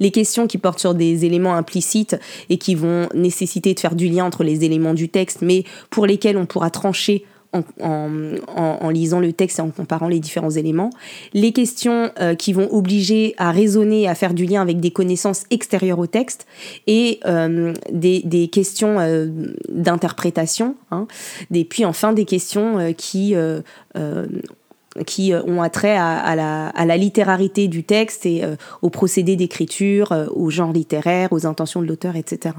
Les 0.00 0.10
questions 0.10 0.46
qui 0.46 0.58
portent 0.58 0.80
sur 0.80 0.94
des 0.94 1.24
éléments 1.24 1.54
implicites 1.54 2.16
et 2.50 2.58
qui 2.58 2.74
vont 2.74 3.08
nécessiter 3.14 3.74
de 3.74 3.80
faire 3.80 3.94
du 3.94 4.08
lien 4.08 4.24
entre 4.24 4.44
les 4.44 4.64
éléments 4.64 4.94
du 4.94 5.08
texte, 5.08 5.38
mais 5.40 5.64
pour 5.90 6.06
lesquels 6.06 6.36
on 6.36 6.46
pourra 6.46 6.70
trancher 6.70 7.24
en, 7.80 8.90
lisant 8.90 9.20
le 9.20 9.32
texte 9.32 9.58
et 9.58 9.62
en 9.62 9.70
comparant 9.70 10.08
les 10.08 10.20
différents 10.20 10.50
éléments. 10.50 10.90
Les 11.32 11.52
questions 11.52 12.10
euh, 12.20 12.34
qui 12.34 12.52
vont 12.52 12.68
obliger 12.72 13.34
à 13.38 13.50
raisonner, 13.50 14.08
à 14.08 14.14
faire 14.14 14.34
du 14.34 14.44
lien 14.44 14.62
avec 14.62 14.80
des 14.80 14.90
connaissances 14.90 15.44
extérieures 15.50 15.98
au 15.98 16.06
texte 16.06 16.46
et 16.86 17.20
euh, 17.26 17.72
des, 17.92 18.48
questions 18.48 19.00
euh, 19.00 19.28
d'interprétation. 19.68 20.76
Hein. 20.90 21.06
Et 21.52 21.64
puis 21.64 21.84
enfin 21.84 22.12
des 22.12 22.24
questions 22.24 22.92
qui 22.96 23.34
qui 25.06 25.32
ont 25.34 25.60
attrait 25.60 25.96
à, 25.96 26.36
la, 26.36 26.68
à, 26.68 26.84
la, 26.84 26.96
littérarité 26.96 27.66
du 27.66 27.82
texte 27.82 28.26
et 28.26 28.44
au 28.80 28.90
procédé 28.90 29.34
d'écriture, 29.34 30.14
au 30.34 30.50
genre 30.50 30.72
littéraire, 30.72 31.32
aux 31.32 31.46
intentions 31.46 31.82
de 31.82 31.86
l'auteur, 31.86 32.14
etc. 32.14 32.54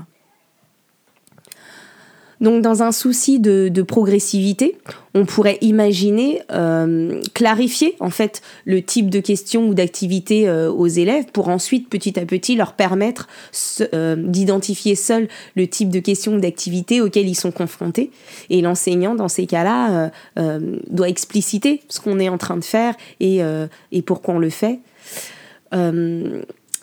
Donc 2.42 2.62
dans 2.62 2.84
un 2.84 2.92
souci 2.92 3.40
de, 3.40 3.82
progressivité, 3.82 4.78
on 5.14 5.26
pourrait 5.26 5.58
imaginer 5.62 6.42
euh, 6.52 7.22
clarifier 7.34 7.96
en 8.00 8.10
fait 8.10 8.42
le 8.66 8.82
type 8.82 9.10
de 9.10 9.20
questions 9.20 9.68
ou 9.68 9.74
d'activités 9.74 10.50
euh, 10.50 10.72
aux 10.72 10.88
élèves 10.88 11.26
pour 11.32 11.50
ensuite 11.50 11.90
petit 11.90 12.20
à 12.20 12.26
petit 12.26 12.56
leur 12.56 12.74
permettre 12.74 13.28
euh, 13.94 14.16
d'identifier 14.18 14.96
seuls 14.96 15.28
le 15.56 15.68
type 15.68 15.90
de 15.90 16.00
questions 16.00 16.36
ou 16.36 16.40
d'activités 16.40 17.00
auxquelles 17.00 17.30
ils 17.30 17.36
sont 17.36 17.52
confrontés. 17.52 18.12
Et 18.50 18.62
l'enseignant 18.62 19.16
dans 19.16 19.30
ces 19.30 19.46
cas-là 19.46 20.12
doit 20.90 21.10
expliciter 21.10 21.82
ce 21.90 22.00
qu'on 22.00 22.20
est 22.20 22.30
en 22.30 22.38
train 22.38 22.58
de 22.58 22.64
faire 22.64 22.96
et, 23.20 23.42
et 23.92 24.02
pourquoi 24.02 24.36
on 24.36 24.40
le 24.40 24.50
fait. 24.50 24.80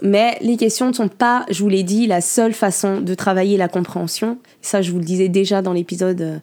Mais 0.03 0.37
les 0.41 0.57
questions 0.57 0.89
ne 0.89 0.93
sont 0.93 1.09
pas, 1.09 1.47
je 1.49 1.63
vous 1.63 1.69
l'ai 1.69 1.85
dit, 1.85 2.07
la 2.07 2.21
seule 2.21 2.53
façon 2.53 3.01
de 3.01 3.15
travailler 3.15 3.57
la 3.57 3.69
compréhension. 3.69 4.39
Ça, 4.61 4.83
je 4.83 4.91
vous 4.91 4.99
le 4.99 5.05
disais 5.05 5.29
déjà 5.29 5.63
dans 5.63 5.73
l'épisode 5.73 6.41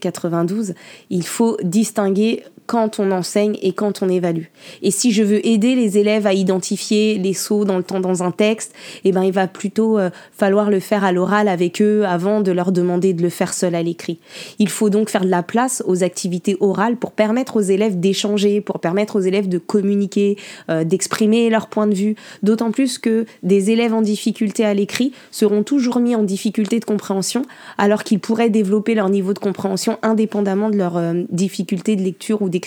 92. 0.00 0.70
Euh, 0.70 0.72
Il 1.08 1.24
faut 1.24 1.56
distinguer 1.62 2.42
quand 2.70 3.00
on 3.00 3.10
enseigne 3.10 3.58
et 3.62 3.72
quand 3.72 4.00
on 4.00 4.08
évalue. 4.08 4.44
Et 4.82 4.92
si 4.92 5.10
je 5.10 5.24
veux 5.24 5.44
aider 5.44 5.74
les 5.74 5.98
élèves 5.98 6.24
à 6.28 6.34
identifier 6.34 7.18
les 7.18 7.34
sauts 7.34 7.64
dans 7.64 7.76
le 7.76 7.82
temps 7.82 7.98
dans 7.98 8.22
un 8.22 8.30
texte, 8.30 8.72
eh 9.02 9.10
ben 9.10 9.24
il 9.24 9.32
va 9.32 9.48
plutôt 9.48 9.98
euh, 9.98 10.08
falloir 10.30 10.70
le 10.70 10.78
faire 10.78 11.02
à 11.02 11.10
l'oral 11.10 11.48
avec 11.48 11.82
eux 11.82 12.04
avant 12.06 12.40
de 12.40 12.52
leur 12.52 12.70
demander 12.70 13.12
de 13.12 13.22
le 13.22 13.28
faire 13.28 13.54
seul 13.54 13.74
à 13.74 13.82
l'écrit. 13.82 14.20
Il 14.60 14.68
faut 14.68 14.88
donc 14.88 15.10
faire 15.10 15.24
de 15.24 15.30
la 15.30 15.42
place 15.42 15.82
aux 15.84 16.04
activités 16.04 16.56
orales 16.60 16.94
pour 16.94 17.10
permettre 17.10 17.56
aux 17.56 17.60
élèves 17.60 17.98
d'échanger, 17.98 18.60
pour 18.60 18.78
permettre 18.78 19.16
aux 19.16 19.20
élèves 19.20 19.48
de 19.48 19.58
communiquer, 19.58 20.36
euh, 20.68 20.84
d'exprimer 20.84 21.50
leur 21.50 21.66
point 21.66 21.88
de 21.88 21.94
vue. 21.94 22.14
D'autant 22.44 22.70
plus 22.70 22.79
que 22.98 23.26
des 23.42 23.70
élèves 23.70 23.94
en 23.94 24.02
difficulté 24.02 24.64
à 24.64 24.74
l'écrit 24.74 25.12
seront 25.30 25.62
toujours 25.62 26.00
mis 26.00 26.14
en 26.14 26.22
difficulté 26.22 26.80
de 26.80 26.84
compréhension, 26.84 27.42
alors 27.78 28.04
qu'ils 28.04 28.20
pourraient 28.20 28.50
développer 28.50 28.94
leur 28.94 29.08
niveau 29.08 29.34
de 29.34 29.38
compréhension 29.38 29.98
indépendamment 30.02 30.70
de 30.70 30.76
leur 30.76 30.96
euh, 30.96 31.22
difficulté 31.30 31.96
de 31.96 32.02
lecture 32.02 32.42
ou 32.42 32.48
des 32.48 32.60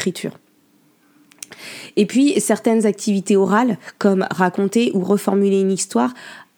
et 1.96 2.06
puis 2.06 2.40
certaines 2.40 2.86
activités 2.86 3.36
orales, 3.36 3.78
comme 3.98 4.26
raconter 4.32 4.92
ou 4.94 5.04
reformuler 5.04 5.62
une 5.62 5.72
histoire, 5.72 6.14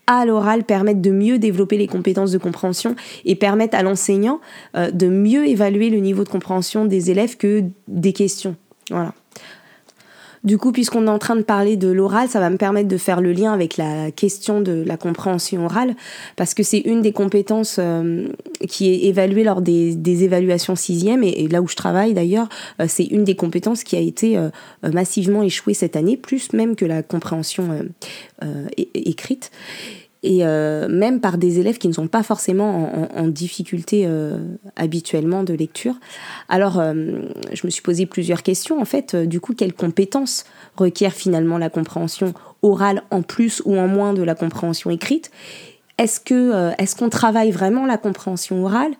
à 0.07 0.25
l'oral 0.25 0.63
permettent 0.63 1.01
de 1.01 1.11
mieux 1.11 1.39
développer 1.39 1.77
les 1.77 1.87
compétences 1.87 2.31
de 2.31 2.37
compréhension 2.37 2.95
et 3.25 3.35
permettent 3.35 3.73
à 3.73 3.81
l'enseignant 3.81 4.39
euh, 4.75 4.91
de 4.91 5.07
mieux 5.07 5.47
évaluer 5.47 5.89
le 5.89 5.97
niveau 5.97 6.23
de 6.23 6.29
compréhension 6.29 6.85
des 6.85 7.09
élèves 7.09 7.37
que 7.37 7.63
des 7.87 8.13
questions. 8.13 8.55
Voilà. 8.91 9.13
Du 10.45 10.59
coup, 10.59 10.71
puisqu'on 10.71 11.07
est 11.07 11.09
en 11.09 11.17
train 11.17 11.35
de 11.35 11.41
parler 11.41 11.75
de 11.75 11.87
l'oral, 11.87 12.29
ça 12.29 12.39
va 12.39 12.51
me 12.51 12.57
permettre 12.57 12.87
de 12.87 12.97
faire 12.97 13.19
le 13.19 13.33
lien 13.33 13.51
avec 13.51 13.77
la 13.77 14.11
question 14.11 14.61
de 14.61 14.83
la 14.85 14.95
compréhension 14.95 15.65
orale, 15.65 15.95
parce 16.35 16.53
que 16.53 16.61
c'est 16.61 16.77
une 16.77 17.01
des 17.01 17.11
compétences 17.11 17.77
euh, 17.79 18.27
qui 18.69 18.91
est 18.91 19.05
évaluée 19.05 19.43
lors 19.43 19.63
des, 19.63 20.23
évaluations 20.23 20.75
sixième, 20.75 21.23
et, 21.23 21.47
là 21.47 21.63
où 21.63 21.67
je 21.67 21.75
travaille 21.75 22.13
d'ailleurs, 22.13 22.47
euh, 22.79 22.85
c'est 22.87 23.05
une 23.05 23.23
des 23.23 23.35
compétences 23.35 23.83
qui 23.83 23.95
a 23.95 23.99
été 23.99 24.37
euh, 24.37 24.49
massivement 24.83 25.41
échouée 25.41 25.73
cette 25.73 25.95
année, 25.95 26.15
plus 26.15 26.53
même 26.53 26.75
que 26.75 26.85
la 26.85 27.01
compréhension 27.01 27.65
écrite 28.93 29.49
et 30.25 30.39
euh, 30.41 30.87
même 30.89 31.21
par 31.21 31.37
des 31.37 31.59
élèves 31.59 31.77
qui 31.77 31.87
ne 31.87 31.93
sont 31.93 32.07
pas 32.07 32.23
forcément 32.23 33.09
en, 33.15 33.27
difficulté 33.27 34.05
euh, 34.05 34.39
habituellement 34.75 35.43
de 35.43 35.53
lecture. 35.53 35.95
Alors, 36.49 36.79
euh, 36.79 36.93
je 37.53 37.65
me 37.65 37.69
suis 37.69 37.83
posé 37.83 38.07
plusieurs 38.07 38.41
questions. 38.41 38.81
En 38.81 38.85
fait, 38.85 39.15
du 39.15 39.39
coup, 39.39 39.53
quelles 39.53 39.73
compétences 39.73 40.45
requiert 40.77 41.13
finalement 41.13 41.59
la 41.59 41.69
compréhension 41.69 42.33
orale 42.63 43.03
en 43.11 43.21
plus 43.21 43.61
ou 43.65 43.77
en 43.77 43.87
moins 43.87 44.13
de 44.13 44.23
la 44.23 44.33
compréhension 44.33 44.89
écrite? 44.89 45.29
Est-ce 45.97 46.19
que 46.19 46.73
est-ce 46.77 46.95
qu'on 46.95 47.09
travaille 47.09 47.51
vraiment 47.51 47.85
la 47.85 47.97
compréhension 47.97 48.65
orale? 48.65 48.91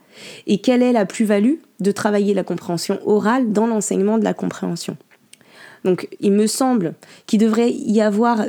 Et 0.48 0.60
quelle 0.60 0.82
est 0.82 0.94
la 0.94 1.06
plus-value 1.06 1.56
de 1.82 1.92
travailler 1.92 2.34
la 2.34 2.44
compréhension 2.44 3.00
orale 3.06 3.52
dans 3.52 3.68
l'enseignement 3.68 4.18
de 4.18 4.24
la 4.24 4.34
compréhension? 4.34 4.96
Donc 5.86 6.10
il 6.19 6.34
me 6.34 6.48
semble 6.48 6.95
qu'il 7.28 7.39
devrait 7.39 7.74
avoir, 8.02 8.48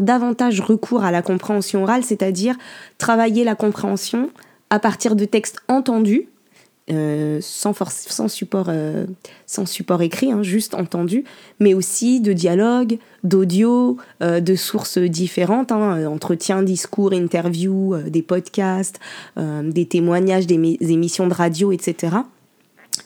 davantage 0.00 0.60
recours 0.60 1.04
à 1.04 1.10
la 1.10 1.20
compréhension 1.20 1.82
orale, 1.82 2.04
c'est-à-dire 2.04 2.56
travailler 2.96 3.44
la 3.44 3.56
compréhension 3.56 4.30
à 4.70 4.78
partir 4.78 5.16
de 5.16 5.24
textes 5.24 5.58
entendus, 5.68 6.28
euh, 6.90 7.38
sans, 7.42 7.74
sans, 7.74 8.28
support, 8.28 8.66
euh, 8.68 9.04
sans 9.46 9.66
support 9.66 10.00
écrit, 10.00 10.32
hein, 10.32 10.42
juste 10.42 10.74
entendu, 10.74 11.24
mais 11.58 11.74
aussi 11.74 12.20
de 12.20 12.32
dialogues, 12.32 12.98
d'audio, 13.24 13.98
euh, 14.22 14.40
de 14.40 14.54
sources 14.54 14.96
différentes, 14.96 15.72
hein, 15.72 16.06
entretiens, 16.06 16.62
discours, 16.62 17.12
interviews, 17.12 17.96
des 18.06 18.22
podcasts, 18.22 19.00
des 19.36 19.86
témoignages, 19.86 20.46
des, 20.46 20.54
émissions 20.54 21.26
de 21.26 21.34
radio, 21.34 21.72
etc. 21.72 22.16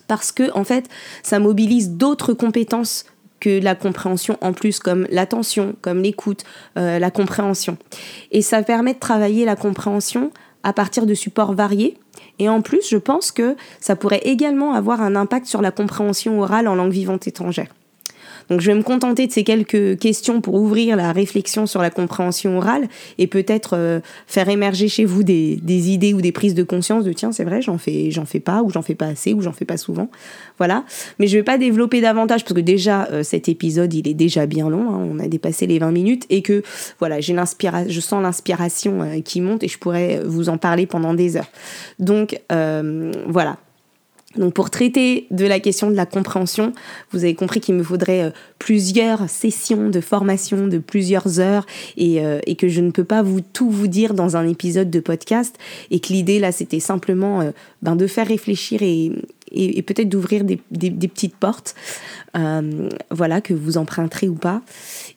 Parce 0.06 0.30
que, 0.30 0.52
en 0.56 0.64
fait, 0.64 0.88
ça 1.22 1.38
mobilise 1.38 1.90
d'autres 1.90 2.34
compétences 2.34 3.06
que 3.42 3.60
la 3.60 3.74
compréhension 3.74 4.38
en 4.40 4.52
plus, 4.52 4.78
comme 4.78 5.08
l'attention, 5.10 5.74
comme 5.82 6.00
l'écoute, 6.00 6.44
euh, 6.78 7.00
la 7.00 7.10
compréhension. 7.10 7.76
Et 8.30 8.40
ça 8.40 8.62
permet 8.62 8.94
de 8.94 9.00
travailler 9.00 9.44
la 9.44 9.56
compréhension 9.56 10.30
à 10.62 10.72
partir 10.72 11.06
de 11.06 11.14
supports 11.14 11.52
variés. 11.52 11.98
Et 12.38 12.48
en 12.48 12.62
plus, 12.62 12.88
je 12.88 12.96
pense 12.96 13.32
que 13.32 13.56
ça 13.80 13.96
pourrait 13.96 14.20
également 14.22 14.74
avoir 14.74 15.02
un 15.02 15.16
impact 15.16 15.46
sur 15.46 15.60
la 15.60 15.72
compréhension 15.72 16.40
orale 16.40 16.68
en 16.68 16.76
langue 16.76 16.92
vivante 16.92 17.26
étrangère. 17.26 17.74
Donc 18.52 18.60
je 18.60 18.66
vais 18.66 18.76
me 18.76 18.82
contenter 18.82 19.26
de 19.26 19.32
ces 19.32 19.44
quelques 19.44 19.98
questions 19.98 20.42
pour 20.42 20.56
ouvrir 20.56 20.94
la 20.94 21.10
réflexion 21.12 21.64
sur 21.64 21.80
la 21.80 21.88
compréhension 21.88 22.58
orale 22.58 22.86
et 23.16 23.26
peut-être 23.26 23.78
euh, 23.78 24.00
faire 24.26 24.50
émerger 24.50 24.88
chez 24.88 25.06
vous 25.06 25.22
des, 25.22 25.58
idées 25.66 26.12
ou 26.12 26.20
des 26.20 26.32
prises 26.32 26.54
de 26.54 26.62
conscience 26.62 27.02
de 27.04 27.14
tiens 27.14 27.32
c'est 27.32 27.44
vrai 27.44 27.62
j'en 27.62 27.78
fais 27.78 28.10
j'en 28.10 28.26
fais 28.26 28.40
pas 28.40 28.62
ou 28.62 28.68
j'en 28.68 28.82
fais 28.82 28.94
pas 28.94 29.06
assez 29.06 29.32
ou 29.32 29.40
j'en 29.40 29.52
fais 29.54 29.64
pas 29.64 29.78
souvent. 29.78 30.10
Voilà. 30.58 30.84
Mais 31.18 31.28
je 31.28 31.38
vais 31.38 31.42
pas 31.42 31.56
développer 31.56 32.02
davantage 32.02 32.44
parce 32.44 32.52
que 32.52 32.60
déjà 32.60 33.08
euh, 33.10 33.22
cet 33.22 33.48
épisode 33.48 33.94
il 33.94 34.06
est 34.06 34.12
déjà 34.12 34.44
bien 34.44 34.68
long. 34.68 34.90
Hein. 34.90 35.08
on 35.10 35.18
a 35.18 35.28
dépassé 35.28 35.66
les 35.66 35.78
20 35.78 35.90
minutes 35.90 36.26
et 36.28 36.42
que 36.42 36.62
voilà 36.98 37.20
j'ai 37.20 37.34
je 37.88 38.00
sens 38.00 38.22
l'inspiration 38.22 39.00
euh, 39.00 39.20
qui 39.22 39.40
monte 39.40 39.62
et 39.62 39.68
je 39.68 39.78
pourrais 39.78 40.20
vous 40.22 40.50
en 40.50 40.58
parler 40.58 40.84
pendant 40.84 41.14
des 41.14 41.38
heures. 41.38 41.50
Donc 41.98 42.38
voilà 42.50 43.56
donc 44.36 44.54
pour 44.54 44.70
traiter 44.70 45.26
de 45.30 45.46
la 45.46 45.60
question 45.60 45.90
de 45.90 45.96
la 45.96 46.06
compréhension, 46.06 46.72
vous 47.12 47.24
avez 47.24 47.34
compris 47.34 47.60
qu'il 47.60 47.74
me 47.74 47.82
faudrait 47.82 48.22
euh, 48.22 48.30
plusieurs 48.58 49.28
sessions 49.28 49.88
de 49.88 50.00
formation 50.00 50.66
de 50.66 50.78
plusieurs 50.78 51.40
heures 51.40 51.66
et, 51.96 52.24
euh, 52.24 52.40
et, 52.46 52.56
que 52.56 52.68
je 52.68 52.80
ne 52.80 52.90
peux 52.90 53.04
pas 53.04 53.22
vous 53.22 53.40
tout 53.40 53.70
vous 53.70 53.88
dire 53.88 54.14
dans 54.14 54.36
un 54.36 54.48
épisode 54.48 54.90
de 54.90 55.00
podcast 55.00 55.56
et 55.90 56.00
que 56.00 56.12
l'idée 56.12 56.38
là 56.38 56.52
c'était 56.52 56.80
simplement 56.80 57.40
euh, 57.40 57.50
ben, 57.82 57.96
de 57.96 58.06
faire 58.06 58.26
réfléchir 58.26 58.82
et, 58.82 59.12
et, 59.52 59.82
peut-être 59.82 60.08
d'ouvrir 60.08 60.44
des, 60.44 60.58
petites 61.08 61.36
portes, 61.36 61.74
euh, 62.36 62.88
voilà, 63.10 63.40
que 63.40 63.52
vous 63.52 63.76
emprunterez 63.76 64.28
ou 64.28 64.34
pas. 64.34 64.62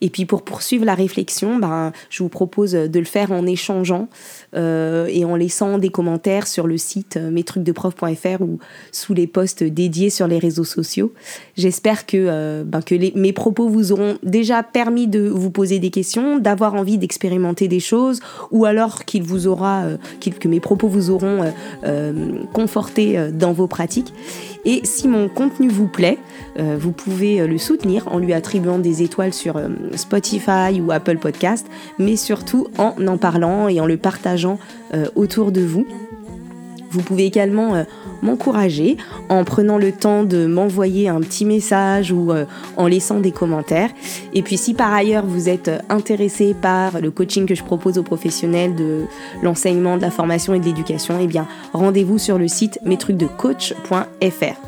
Et 0.02 0.10
puis 0.10 0.26
pour 0.26 0.44
poursuivre 0.44 0.86
la 0.86 0.96
réflexion, 0.96 1.58
ben, 1.58 1.94
je 2.10 2.24
vous 2.24 2.30
propose 2.30 2.74
de 2.74 3.00
le 3.00 3.06
faire 3.06 3.32
en 3.32 3.46
échangeant 3.46 4.10
euh, 4.56 5.08
et 5.10 5.24
en 5.24 5.36
laissant 5.36 5.78
des 5.78 5.90
commentaires 5.90 6.48
sur 6.48 6.68
le 6.68 6.78
site 6.78 7.18
euh, 7.18 7.32
mestrucsdeprof.fr 7.32 8.42
ou 8.42 8.60
sous 8.92 9.14
les 9.14 9.28
posts 9.28 9.64
dédiés 9.64 10.10
sur 10.10 10.28
les 10.28 10.40
réseaux 10.40 10.66
sociaux. 10.66 11.14
J'espère 11.56 12.06
que, 12.06 12.64
ben, 12.64 12.82
mes 13.16 13.34
propos 13.34 13.70
vous 13.70 13.92
auront 13.92 14.18
déjà 14.24 14.62
permis 14.64 15.08
de 15.08 15.28
vous 15.28 15.52
poser 15.52 15.80
des 15.80 15.92
questions, 15.92 16.38
d'avoir 16.38 16.74
envie 16.76 16.98
d'expérimenter 16.98 17.68
des 17.68 17.80
choses, 17.80 18.20
ou 18.52 18.66
alors 18.66 19.06
qu'il 19.06 19.24
vous 19.24 19.48
aura, 19.48 19.86
que 20.20 20.48
mes 20.48 20.60
propos 20.60 20.88
vous 20.88 21.10
auront 21.12 21.52
conforté 22.54 23.32
dans 23.32 23.54
vos 23.54 23.68
pratiques. 23.68 24.14
Et 24.66 24.82
si 24.84 25.08
mon 25.08 25.30
contenu 25.30 25.70
vous 25.70 25.88
plaît, 25.88 26.18
euh, 26.60 26.76
vous 26.80 26.92
pouvez 26.92 27.40
euh, 27.40 27.48
le 27.48 27.58
soutenir 27.58 28.08
en 28.08 28.18
lui 28.18 28.34
attribuant 28.34 28.80
des 28.80 29.04
étoiles 29.04 29.34
sur 29.34 29.58
euh, 29.58 29.68
Spotify 29.96 30.82
ou 30.82 30.92
Apple 30.92 31.18
Podcast, 31.18 31.68
mais 32.00 32.16
surtout 32.16 32.68
en 32.78 32.96
en 33.06 33.18
parlant 33.18 33.68
et 33.68 33.80
en 33.80 33.86
le 33.86 33.98
partageant 33.98 34.58
autour 35.16 35.52
de 35.52 35.62
vous. 35.62 35.86
Vous 36.92 37.02
pouvez 37.02 37.26
également 37.26 37.86
m'encourager 38.22 38.98
en 39.30 39.44
prenant 39.44 39.78
le 39.78 39.92
temps 39.92 40.24
de 40.24 40.46
m'envoyer 40.46 41.08
un 41.08 41.20
petit 41.22 41.46
message 41.46 42.12
ou 42.12 42.32
euh, 42.32 42.46
en 42.78 42.88
laissant 42.88 43.20
des 43.20 43.32
commentaires. 43.32 43.90
Et 44.34 44.42
puis 44.42 44.58
si 44.58 44.74
par 44.74 44.94
ailleurs 44.94 45.26
vous 45.26 45.50
êtes 45.50 45.72
intéressé 45.90 46.56
par 46.60 47.00
le 47.02 47.12
coaching 47.12 47.46
que 47.46 47.56
je 47.56 47.64
propose 47.64 47.98
aux 47.98 48.04
professionnels 48.04 48.76
de 48.76 49.04
l'enseignement, 49.42 49.98
de 49.98 50.02
la 50.02 50.12
formation 50.12 50.54
et 50.54 50.60
de 50.60 50.66
l'éducation, 50.66 51.18
eh 51.22 51.28
bien 51.28 51.48
rendez-vous 51.74 52.18
sur 52.18 52.38
le 52.38 52.48
site 52.48 52.80
mestrucsdecoach.fr. 52.84 54.60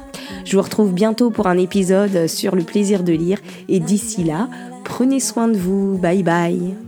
Je 0.45 0.55
vous 0.55 0.61
retrouve 0.61 0.93
bientôt 0.93 1.29
pour 1.29 1.47
un 1.47 1.57
épisode 1.57 2.27
sur 2.27 2.55
le 2.55 2.63
plaisir 2.63 3.03
de 3.03 3.13
lire 3.13 3.39
et 3.69 3.79
d'ici 3.79 4.23
là, 4.23 4.47
prenez 4.83 5.19
soin 5.19 5.47
de 5.47 5.57
vous. 5.57 5.97
Bye 5.97 6.23
bye. 6.23 6.86